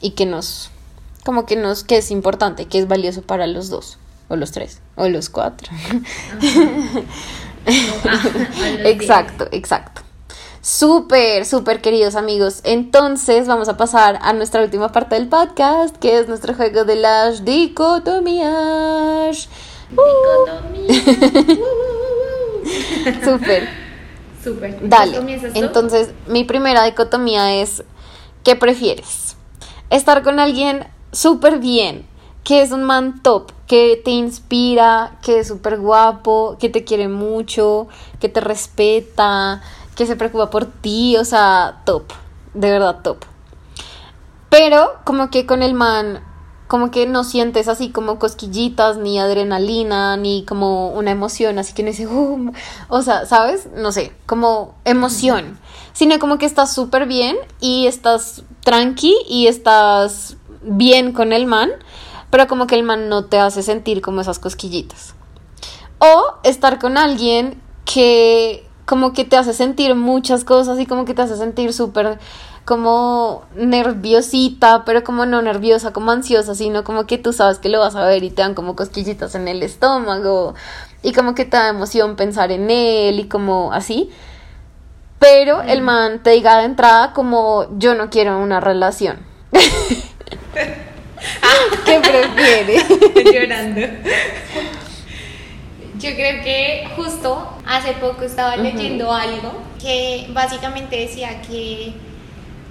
[0.01, 0.71] y que nos,
[1.25, 4.79] como que nos, que es importante, que es valioso para los dos, o los tres,
[4.95, 5.69] o los cuatro.
[7.65, 10.01] Exacto, exacto.
[10.61, 12.61] Súper, súper queridos amigos.
[12.63, 16.95] Entonces vamos a pasar a nuestra última parte del podcast, que es nuestro juego de
[16.95, 19.49] las dicotomías.
[19.89, 21.03] Dicotomía.
[21.53, 23.23] Uh.
[23.25, 23.67] Súper.
[24.41, 24.87] Súper.
[24.87, 25.19] Dale.
[25.53, 27.83] Entonces, mi primera dicotomía es,
[28.43, 29.35] ¿qué prefieres?
[29.89, 32.05] Estar con alguien súper bien,
[32.43, 37.07] que es un man top, que te inspira, que es súper guapo, que te quiere
[37.07, 37.87] mucho,
[38.19, 39.61] que te respeta,
[39.95, 42.03] que se preocupa por ti, o sea, top,
[42.53, 43.25] de verdad top.
[44.49, 46.21] Pero como que con el man,
[46.67, 51.83] como que no sientes así como cosquillitas, ni adrenalina, ni como una emoción, así que
[51.83, 52.51] no dice, "Uh",
[52.89, 53.69] o sea, ¿sabes?
[53.75, 55.57] No sé, como emoción,
[55.93, 61.71] sino como que estás súper bien y estás tranqui y estás bien con el man,
[62.33, 65.13] pero como que el man no te hace sentir como esas cosquillitas.
[65.99, 71.13] O estar con alguien que como que te hace sentir muchas cosas y como que
[71.13, 72.17] te hace sentir súper
[72.65, 77.79] como nerviosita, pero como no nerviosa, como ansiosa, sino como que tú sabes que lo
[77.79, 80.55] vas a ver y te dan como cosquillitas en el estómago
[81.03, 84.09] y como que te da emoción pensar en él y como así.
[85.19, 89.19] Pero el man te diga de entrada como yo no quiero una relación.
[91.85, 92.83] ¿Qué prefieres?
[93.33, 93.81] llorando.
[95.99, 101.93] Yo creo que justo hace poco estaba leyendo algo que básicamente decía que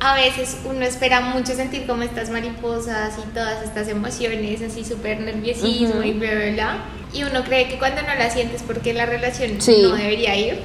[0.01, 5.21] a veces uno espera mucho sentir como estas mariposas y todas estas emociones, así súper
[5.21, 6.77] nerviosismo y bla, bla, bla.
[7.15, 9.83] Y uno cree que cuando no la sientes porque la relación Sí.
[9.83, 10.59] no debería ir.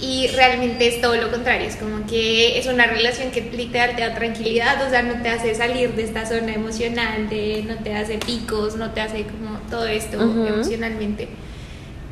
[0.00, 4.02] Y realmente es todo lo contrario, es como que es una relación que literal te
[4.02, 7.94] da tranquilidad, o sea, no te hace salir de esta zona emocional, de, no te
[7.96, 10.46] hace picos, no te hace como todo esto Ujú.
[10.46, 11.28] emocionalmente.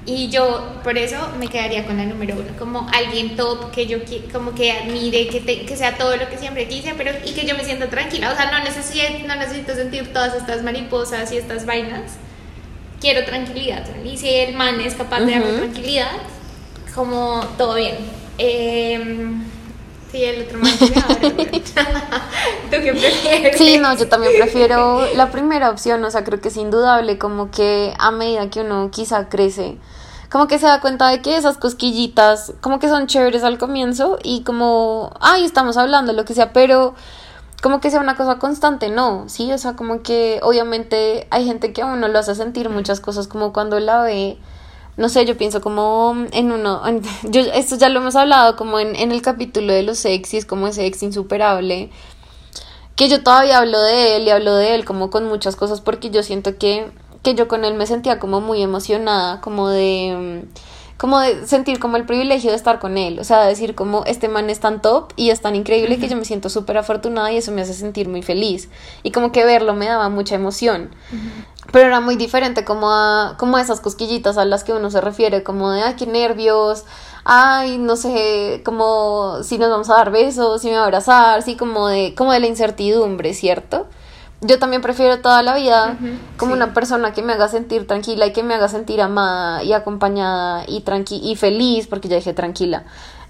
[0.05, 3.99] Y yo por eso me quedaría con la número uno, como alguien top que yo
[4.33, 7.45] como que admire, que, te- que sea todo lo que siempre quise, pero y que
[7.47, 8.33] yo me sienta tranquila.
[8.33, 12.15] O sea, no necesito, no necesito sentir todas estas mariposas y estas vainas.
[13.01, 13.85] Quiero tranquilidad.
[14.05, 16.13] Y si el man es capaz de darme tranquilidad,
[16.97, 17.97] como todo bien.
[18.39, 19.45] Em,
[20.11, 20.77] sí, el otro bueno.
[22.71, 23.57] ¿Tú qué prefieres?
[23.57, 27.51] Sí, no, yo también prefiero la primera opción, o sea, creo que es indudable, como
[27.51, 29.77] que a medida que uno quizá crece,
[30.31, 34.19] como que se da cuenta de que esas cosquillitas, como que son chéveres al comienzo
[34.23, 36.95] y como, ay, estamos hablando, lo que sea, pero
[37.63, 41.73] como que sea una cosa constante, no, sí, o sea, como que obviamente hay gente
[41.73, 44.39] que a uno lo hace sentir muchas cosas, como cuando la ve,
[44.97, 46.83] no sé, yo pienso como en uno,
[47.25, 50.69] yo, esto ya lo hemos hablado, como en, en el capítulo de los sexys, como
[50.69, 51.91] ese ex insuperable,
[52.95, 56.11] que yo todavía hablo de él y hablo de él como con muchas cosas porque
[56.11, 56.91] yo siento que,
[57.23, 60.47] que yo con él me sentía como muy emocionada, como de
[60.97, 64.29] como de sentir como el privilegio de estar con él, o sea, decir como este
[64.29, 67.37] man es tan top y es tan increíble que yo me siento súper afortunada y
[67.37, 68.71] eso me hace sentir muy feliz
[69.03, 70.91] y como que verlo me daba mucha emoción.
[71.73, 75.01] Pero era muy diferente como a, como a esas cosquillitas a las que uno se
[75.01, 76.85] refiere, como de, ay, qué nervios,
[77.25, 81.43] ay, no sé, como si nos vamos a dar besos, si me va a abrazar,
[81.43, 83.89] sí, como de, como de la incertidumbre, ¿cierto?
[84.43, 85.97] Yo también prefiero toda la vida
[86.37, 86.57] como sí.
[86.57, 90.65] una persona que me haga sentir tranquila y que me haga sentir amada y acompañada
[90.69, 92.85] y tranqui y feliz, porque ya dije tranquila.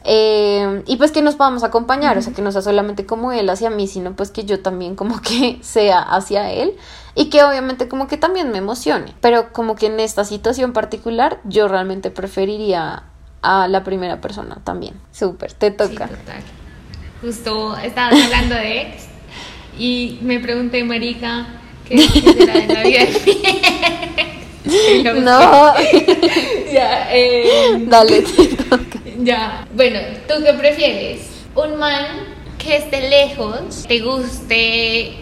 [0.08, 3.48] Eh, y pues que nos podamos acompañar, o sea, que no sea solamente como él
[3.50, 6.76] hacia mí, sino pues que yo también como que sea hacia él
[7.14, 9.14] y que obviamente como que también me emocione.
[9.20, 13.04] Pero como que en esta situación particular yo realmente preferiría
[13.42, 14.94] a la primera persona también.
[15.12, 16.08] Súper, te Sí, toca.
[16.08, 16.42] total.
[17.22, 19.04] Justo estabas hablando de ex
[19.78, 21.46] y me pregunté, Marica,
[21.88, 23.00] ¿qué, qué será de la vida
[24.64, 25.74] de no,
[26.72, 28.98] Ya, eh, dale, te toca.
[29.18, 29.66] ya.
[29.74, 31.20] Bueno, ¿tú qué prefieres?
[31.54, 32.04] ¿Un man
[32.58, 35.12] que esté lejos, te guste,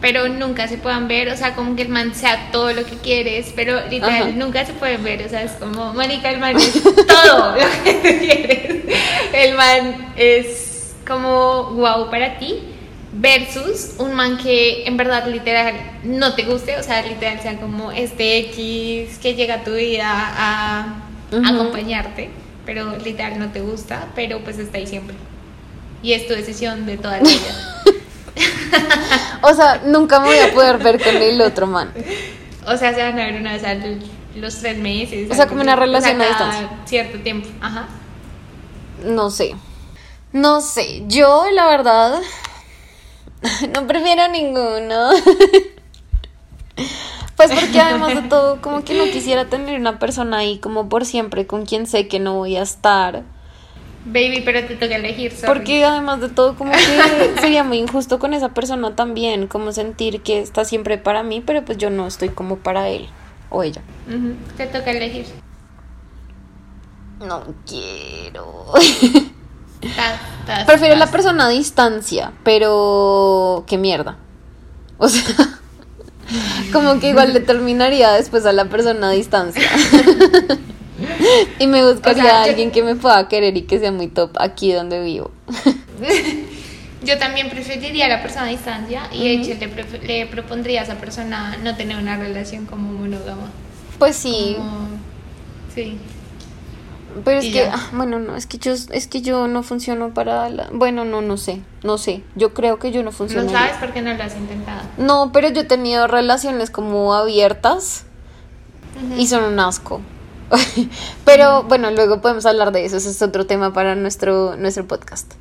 [0.00, 1.28] pero nunca se puedan ver?
[1.30, 4.30] O sea, como que el man sea todo lo que quieres, pero literal Ajá.
[4.34, 5.22] nunca se pueden ver.
[5.26, 8.84] O sea, es como, marica, el man es todo lo que tú quieres.
[9.32, 12.54] El man es como wow para ti.
[13.18, 17.90] Versus un man que en verdad literal no te guste, o sea, literal sea como
[17.90, 21.02] este X que llega a tu vida a
[21.44, 22.28] acompañarte,
[22.66, 25.16] pero literal no te gusta, pero pues está ahí siempre.
[26.02, 27.82] Y es tu decisión de toda la vida.
[29.42, 31.92] O sea, nunca me voy a poder ver con el otro man.
[32.66, 33.76] O sea, se van a ver una vez a
[34.34, 35.30] los tres meses.
[35.30, 36.70] O sea, como una relación O sea, a distancia.
[36.84, 37.86] Cierto tiempo, ajá.
[39.04, 39.54] No sé.
[40.32, 41.04] No sé.
[41.06, 42.20] Yo, la verdad,
[43.74, 45.10] no prefiero ninguno.
[47.36, 51.04] Pues porque además de todo, como que no quisiera tener una persona ahí como por
[51.04, 53.24] siempre con quien sé que no voy a estar.
[54.06, 55.32] Baby, pero te toca elegir.
[55.32, 55.46] sorry.
[55.46, 60.22] Porque además de todo, como que sería muy injusto con esa persona también, como sentir
[60.22, 63.06] que está siempre para mí, pero pues yo no estoy como para él
[63.50, 63.82] o ella.
[64.08, 65.26] Ujú, Te toca elegir.
[67.20, 68.72] No quiero.
[70.66, 74.16] Prefiero la persona a distancia, pero qué mierda.
[74.98, 75.22] O sea,
[76.72, 79.62] como que igual le terminaría después a la persona a distancia.
[81.58, 83.92] y me buscaría O sea, a yo- alguien que me pueda querer y que sea
[83.92, 85.30] muy top aquí donde vivo.
[87.04, 90.84] Yo también preferiría a la persona a distancia y de hecho le, le propondría a
[90.84, 93.48] esa persona no tener una relación como monógama.
[93.98, 94.88] Pues sí, Como-
[95.72, 95.98] Sí.
[97.24, 100.48] Pero es que, ah, bueno, no, es que yo, es que yo no funciono para
[100.48, 103.44] la, bueno, no, no sé, no sé, yo creo que yo no funciono.
[103.44, 104.82] No sabes por qué no lo has intentado.
[104.98, 108.04] No, pero yo he tenido relaciones como abiertas
[109.16, 110.00] y son un asco.
[111.24, 115.32] Pero bueno, luego podemos hablar de eso, ese es otro tema para nuestro, nuestro podcast.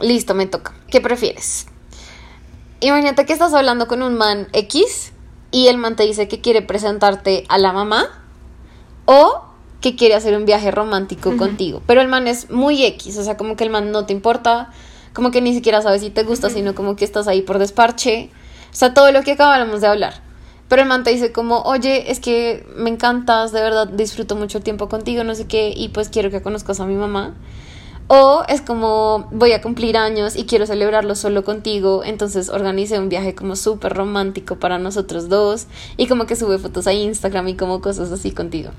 [0.00, 0.74] Listo, me toca.
[0.88, 1.66] ¿Qué prefieres?
[2.80, 5.12] Imagínate que estás hablando con un man X
[5.50, 8.08] y el man te dice que quiere presentarte a la mamá
[9.04, 9.49] o
[9.80, 11.82] que quiere hacer un viaje romántico contigo.
[11.86, 14.70] Pero el man es muy X, o sea, como que el man no te importa,
[15.12, 18.30] como que ni siquiera sabes si te gusta, sino como que estás ahí por desparche.
[18.72, 20.22] O sea, todo lo que acabamos de hablar.
[20.68, 24.58] Pero el man te dice como, oye, es que me encantas, de verdad disfruto mucho
[24.58, 27.34] el tiempo contigo, no sé qué, y pues quiero que conozcas a mi mamá.
[28.06, 33.08] O es como, voy a cumplir años y quiero celebrarlo solo contigo, entonces organicé un
[33.08, 35.66] viaje como súper romántico para nosotros dos
[35.96, 38.70] y como que sube fotos a Instagram y como cosas así contigo.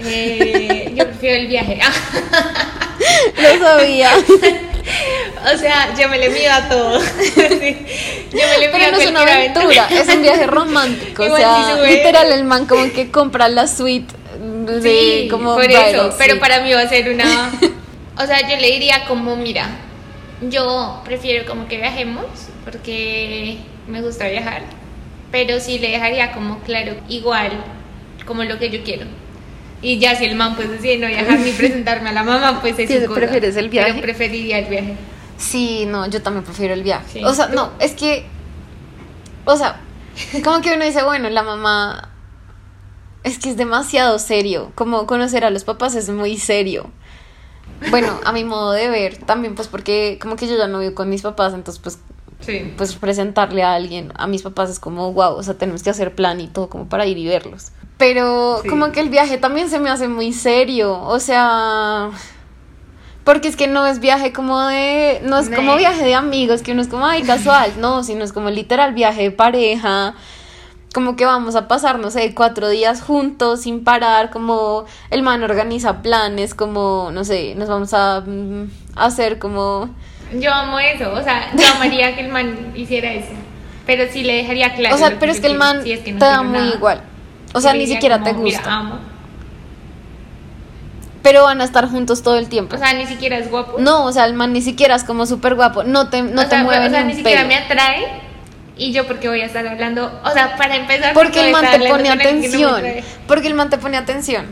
[0.00, 1.80] Eh, yo prefiero el viaje.
[3.36, 4.10] Lo sabía.
[5.54, 7.00] o sea, yo me le mido a todo.
[7.10, 7.76] Sí.
[8.30, 11.24] Yo me le Pero no es una aventura, es un viaje romántico.
[11.24, 16.14] o sea, literal, el man como que compra la suite de Sí, como por eso,
[16.18, 16.40] pero sí.
[16.40, 17.50] para mí va a ser una...
[18.20, 19.68] O sea, yo le diría como, mira,
[20.42, 22.26] yo prefiero como que viajemos
[22.64, 24.62] porque me gusta viajar,
[25.32, 27.52] pero sí le dejaría como claro, igual,
[28.28, 29.06] como lo que yo quiero.
[29.82, 32.78] Y ya si el man pues decide no viajar ni presentarme a la mamá, pues
[32.78, 33.90] es ¿Sí, su prefieres el viaje?
[33.92, 34.96] Pero preferiría el viaje.
[35.36, 37.20] Sí, no, yo también prefiero el viaje.
[37.20, 37.24] Sí.
[37.24, 38.26] O sea, no, es que,
[39.44, 39.80] o sea,
[40.44, 42.10] como que uno dice, bueno, la mamá,
[43.22, 46.90] es que es demasiado serio, como conocer a los papás es muy serio.
[47.90, 50.94] Bueno, a mi modo de ver, también pues porque como que yo ya no vivo
[50.94, 51.98] con mis papás, entonces pues,
[52.40, 52.72] Sí.
[52.76, 56.14] pues presentarle a alguien, a mis papás es como, wow, o sea, tenemos que hacer
[56.14, 57.72] plan y todo como para ir y verlos.
[57.98, 58.68] Pero Sí.
[58.68, 62.10] como que el viaje también se me hace muy serio, o sea...
[63.24, 65.20] Porque es que no es viaje como de.
[65.22, 67.72] No es como viaje de amigos, que uno es como, ay, casual.
[67.78, 70.14] No, sino es como literal viaje de pareja.
[70.94, 74.30] Como que vamos a pasar, no sé, cuatro días juntos sin parar.
[74.30, 79.90] Como el man organiza planes, como, no sé, nos vamos a mm, hacer como.
[80.32, 83.32] Yo amo eso, o sea, yo amaría que el man hiciera eso.
[83.84, 84.94] Pero sí le dejaría claro.
[84.94, 86.74] o sea, pero es que el man si es que no te da muy nada.
[86.74, 87.02] igual.
[87.54, 88.72] O sea, ni siquiera te como, "Mira, gusta.
[88.74, 88.98] amo".
[91.22, 92.76] Pero van a estar juntos todo el tiempo.
[92.76, 93.78] O sea, ni siquiera es guapo.
[93.78, 95.82] no, o sea, el man ni siquiera es como súper guapo.
[95.84, 97.48] No te, no o te sea, mueve o sea, ni siquiera pelo.
[97.48, 98.06] me atrae.
[98.76, 101.80] Y yo porque voy a estar hablando, o sea, para empezar Porque el man te
[101.88, 102.74] pone no atención.
[102.76, 103.02] atrae.
[103.26, 104.46] Porque el man te pone atención.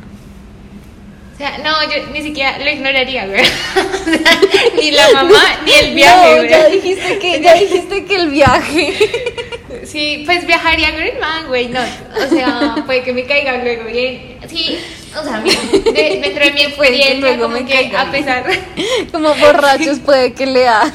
[1.34, 3.44] O sea, no, yo ni siquiera lo ignoraría, güey.
[3.46, 6.48] O sea, ni la mamá, ni el viaje, No, güey.
[6.50, 8.94] ya dijiste que, ya dijiste que el viaje.
[9.86, 11.80] Sí, pues viajaría con el man, güey, no.
[11.80, 14.38] O sea, puede que me caiga luego bien.
[14.48, 14.78] Sí,
[15.18, 18.10] o sea, mira, de- dentro de Puede que experiencia, luego como me que caiga a
[18.10, 18.44] pesar...
[19.12, 20.92] Como borrachos puede que le haga.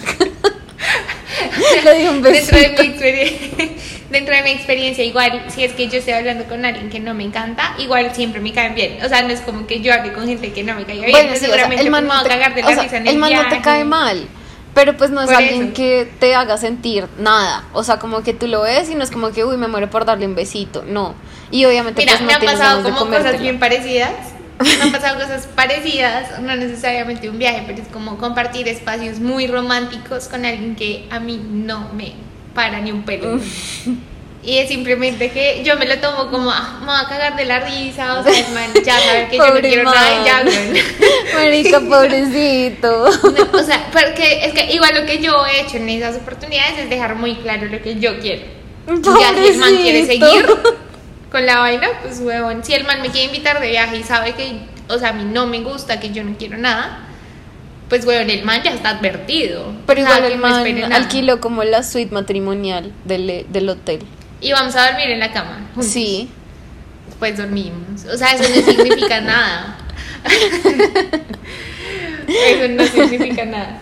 [1.83, 2.83] Le di un dentro de, besito.
[2.83, 3.67] mi experiencia,
[4.09, 7.13] dentro de mi experiencia, igual, si es que yo estoy hablando con alguien que no
[7.13, 8.97] me encanta, igual siempre me caen bien.
[9.03, 11.11] O sea, no es como que yo hable con gente que no me caiga bien.
[11.11, 12.65] Bueno, pues sí, o sea, seguramente el man, pues, me no te, cagar de o
[12.65, 14.27] la sea, risa en el man no te cae mal.
[14.73, 15.73] Pero pues no es Por alguien eso.
[15.73, 17.65] que te haga sentir nada.
[17.73, 19.89] O sea, como que tú lo ves y no es como que, uy, me muero
[19.89, 20.83] por darle un besito.
[20.87, 21.13] No.
[21.51, 24.11] Y obviamente Mira, pues no me han tienes pasado como cosas bien parecidas.
[24.59, 29.47] Me han pasado cosas parecidas, no necesariamente un viaje, pero es como compartir espacios muy
[29.47, 32.13] románticos con alguien que a mí no me
[32.53, 33.39] para ni un pelo.
[34.43, 37.45] Y es simplemente que yo me lo tomo como, ah, me voy a cagar de
[37.45, 40.45] la risa, o sea, el man ya sabe que yo no quiero nada man.
[40.45, 40.83] güey.
[41.35, 43.09] Marica, pobrecito.
[43.23, 46.79] No, o sea, porque es que igual lo que yo he hecho en esas oportunidades
[46.79, 48.41] es dejar muy claro lo que yo quiero.
[48.87, 50.25] Ya si el man quiere Pobrecito.
[50.27, 50.45] seguir
[51.31, 52.63] con la vaina, pues huevón.
[52.63, 54.53] Si el man me quiere invitar de viaje y sabe que,
[54.87, 57.07] o sea, a mí no me gusta, que yo no quiero nada,
[57.89, 59.71] pues huevón, el man ya está advertido.
[59.85, 63.99] Pero igual el man alquiló como la suite matrimonial del, del hotel.
[64.41, 65.69] Y vamos a dormir en la cama.
[65.73, 65.91] juntos.
[65.91, 66.29] Sí.
[67.19, 68.05] Pues dormimos.
[68.11, 69.77] O sea, eso no significa nada.
[72.27, 73.81] Eso no significa nada.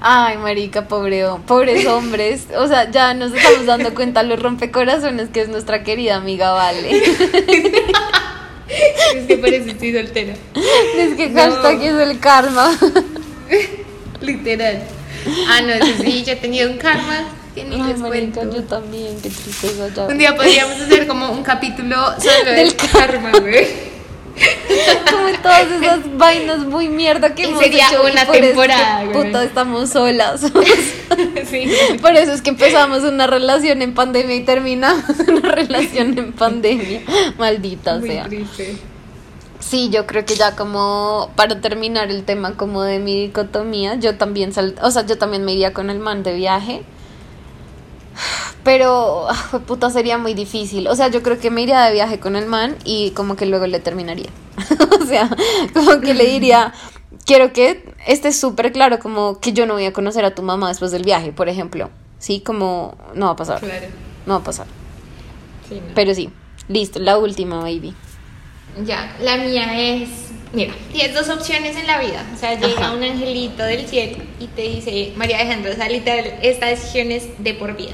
[0.00, 2.46] Ay, marica, pobre, pobres hombres.
[2.56, 6.90] O sea, ya nos estamos dando cuenta los rompecorazones que es nuestra querida amiga Vale.
[9.16, 10.32] Es que por eso estoy soltera.
[10.96, 11.40] Es que No.
[11.42, 12.70] hashtag es el karma.
[14.20, 14.82] Literal.
[15.48, 15.72] Ah, no,
[16.04, 17.24] sí, yo he tenido un karma
[17.54, 18.56] que ni Ay, les marica, cuento.
[18.56, 20.06] yo también, qué tristeza ya.
[20.06, 23.90] Un día podríamos hacer como un capítulo solo del karma, güey.
[25.10, 28.08] Como todas esas vainas muy mierda que Y hemos sería hecho.
[28.08, 29.26] y una por eso es que, temporada, güey.
[29.26, 30.40] Puta, estamos solas.
[31.50, 31.70] Sí.
[32.00, 37.02] Por eso es que empezamos una relación en pandemia y terminamos una relación en pandemia.
[37.36, 38.24] Maldita Muy sea.
[38.24, 38.76] triste.
[39.58, 44.16] Sí, yo creo que ya como para terminar el tema como de mi dicotomía, yo
[44.16, 46.82] también sal, o sea, yo también me iría con el man de viaje.
[48.64, 49.26] Pero,
[49.66, 50.88] puta, sería muy difícil.
[50.88, 53.46] O sea, yo creo que me iría de viaje con el man y como que
[53.46, 54.30] luego le terminaría.
[55.00, 55.30] o sea,
[55.74, 56.72] como que le diría,
[57.24, 60.68] quiero que esté súper claro como que yo no voy a conocer a tu mamá
[60.68, 61.90] después del viaje, por ejemplo.
[62.18, 63.60] Sí, como no va a pasar.
[63.60, 63.86] Claro.
[64.26, 64.66] No va a pasar.
[65.68, 65.94] Sí, no.
[65.94, 66.30] Pero sí,
[66.68, 67.94] listo, la última, baby.
[68.84, 70.08] Ya, la mía es.
[70.52, 72.26] Mira, tienes dos opciones en la vida.
[72.34, 72.92] O sea, llega Ajá.
[72.92, 77.28] un angelito del cielo y te dice, María Alejandra, o sea, literal, esta decisión es
[77.38, 77.92] de por vida.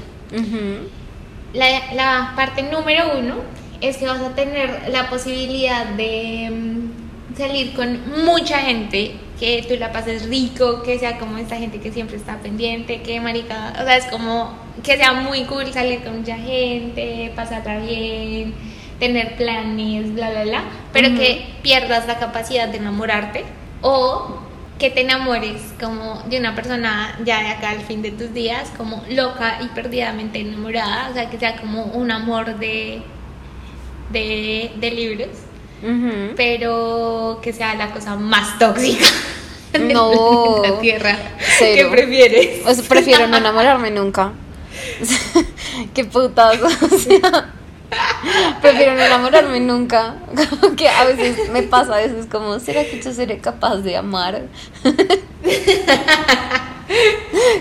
[1.53, 3.35] La, la parte número uno
[3.81, 9.75] es que vas a tener la posibilidad de mm, salir con mucha gente, que tú
[9.77, 13.83] la pases rico, que sea como esta gente que siempre está pendiente, que marica, o
[13.83, 18.53] sea, es como que sea muy cool salir con mucha gente, pasarla bien,
[18.99, 23.43] tener planes, bla, bla, bla, pero que pierdas la capacidad de enamorarte
[23.81, 24.39] o
[24.79, 28.71] que te enamores como de una persona ya de acá al fin de tus días,
[28.77, 33.01] como loca y perdidamente enamorada, o sea, que sea como un amor de,
[34.11, 35.29] de, de libros,
[36.35, 39.05] pero que sea la cosa más tóxica
[39.73, 40.61] de No.
[40.63, 41.17] la tierra.
[41.57, 41.89] Cero.
[41.89, 42.65] ¿Qué prefieres?
[42.65, 44.31] O sea, prefiero no enamorarme nunca.
[45.93, 46.59] Qué putas.
[46.61, 47.53] O sea,
[48.61, 50.15] prefiero no enamorarme nunca.
[50.49, 53.97] Como que a veces me pasa, a veces como, ¿será que yo seré capaz de
[53.97, 54.43] amar?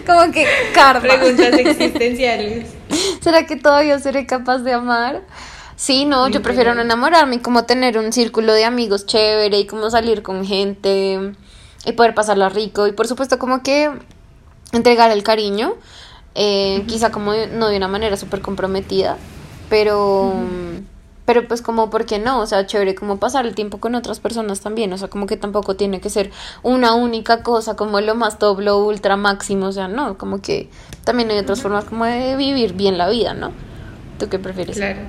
[0.07, 1.01] Como que karma.
[1.01, 2.69] Preguntas existenciales.
[3.21, 5.23] ¿Será que todavía seré capaz de amar?
[5.77, 9.67] Sí, no, yo prefiero no enamorarme y como tener un círculo de amigos chévere y
[9.67, 11.35] como salir con gente
[11.85, 13.91] y poder pasarla rico y por supuesto como que
[14.73, 15.75] entregar el cariño,
[16.35, 19.19] eh, quizá como no de una manera súper comprometida,
[19.69, 20.33] pero,
[21.25, 22.41] pero pues como, ¿por qué no?
[22.41, 25.37] O sea, chévere como pasar el tiempo con otras personas también, o sea, como que
[25.37, 26.31] tampoco tiene que ser
[26.63, 30.69] una única cosa como lo más top, lo ultra máximo, o sea, no, como que
[31.05, 33.51] también hay otras formas como de vivir bien la vida, ¿no?
[34.19, 34.77] ¿Tú qué prefieres?
[34.77, 35.01] Claro.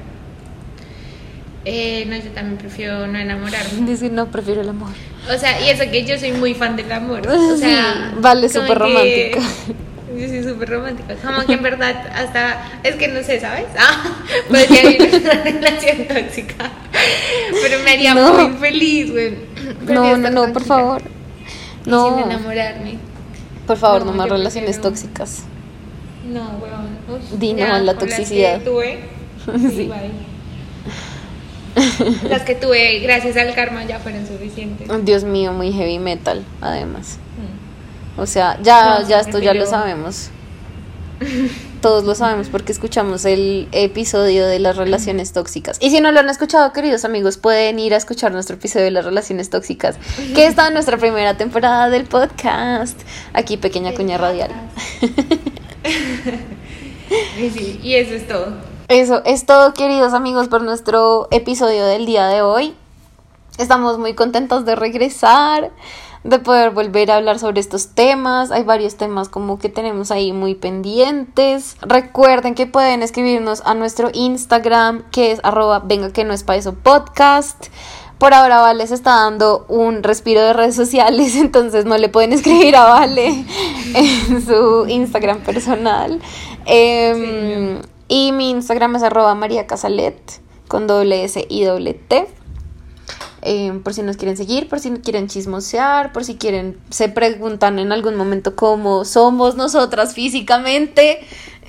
[1.66, 3.82] Eh, no, yo también prefiero no enamorarme.
[3.86, 4.90] Dice, no, prefiero el amor.
[5.34, 7.28] O sea, y eso que yo soy muy fan del amor.
[7.28, 9.40] O sea, Sí, vale, súper que- romántico.
[10.16, 11.16] Yo soy súper romántica.
[11.16, 12.64] Como que en verdad, hasta.
[12.84, 13.66] Es que no sé, ¿sabes?
[13.78, 14.16] Ah,
[14.48, 16.72] podría vivir una relación tóxica.
[17.62, 18.48] Pero me haría No.
[18.48, 19.38] muy feliz, güey.
[19.86, 21.02] No, no, no, por favor.
[21.02, 22.98] y Sin No, enamorarme.
[23.66, 25.44] por favor, no, No, más relaciones prefiero- tóxicas.
[26.26, 26.98] No, weón.
[27.20, 28.62] Uf, Di no ya, a la con las que toxicidad.
[28.62, 29.00] tuve.
[29.48, 29.70] Sí.
[29.70, 30.12] Sí, bye.
[32.30, 34.88] Las que tuve gracias al karma ya fueron suficientes.
[35.06, 37.20] Dios mío, muy heavy metal, además.
[37.38, 37.57] Mm.
[38.18, 40.30] O sea, ya, No, ya esto ya lo sabemos.
[41.82, 45.78] Todos lo sabemos porque escuchamos el episodio de las relaciones tóxicas.
[45.80, 48.92] Y si no lo han escuchado, queridos amigos, pueden ir a escuchar nuestro episodio de
[48.92, 49.98] las relaciones tóxicas,
[50.34, 53.00] que está en nuestra primera temporada del podcast.
[53.34, 54.52] Aquí, pequeña cuña radial.
[57.38, 58.58] Sí, y eso es todo.
[58.90, 62.74] Eso es todo, queridos amigos, por nuestro episodio del día de hoy.
[63.58, 65.72] Estamos muy contentos de regresar,
[66.28, 68.52] de poder volver a hablar sobre estos temas.
[68.52, 71.78] Hay varios temas como que tenemos ahí muy pendientes.
[71.82, 76.58] Recuerden que pueden escribirnos a nuestro Instagram, que es arroba venga que no es pa'
[76.58, 77.68] eso podcast.
[78.18, 82.34] Por ahora Vale se está dando un respiro de redes sociales, entonces no le pueden
[82.34, 83.46] escribir a Vale
[83.96, 86.20] en su Instagram personal.
[86.66, 92.28] Em, y mi Instagram es arroba María Casalet con doble S y doble T.
[93.50, 97.80] Eh, por si nos quieren seguir, por si quieren chismosear, por si quieren, se preguntan
[97.80, 101.20] en algún momento cómo somos nosotras físicamente.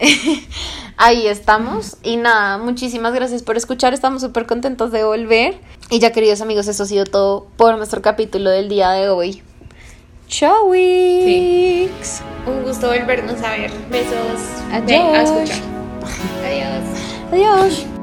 [0.97, 1.97] Ahí estamos.
[2.03, 3.95] Y nada, muchísimas gracias por escuchar.
[3.95, 5.61] Estamos súper contentos de volver.
[5.89, 9.41] Y ya, queridos amigos, eso ha sido todo por nuestro capítulo del día de hoy.
[10.26, 10.70] Chau.
[10.70, 13.70] Un gusto volvernos a ver.
[13.89, 14.41] Besos.
[14.72, 14.87] Adiós.
[14.87, 15.59] Ve a escuchar.
[16.45, 16.83] Adiós.
[17.31, 17.97] Adiós.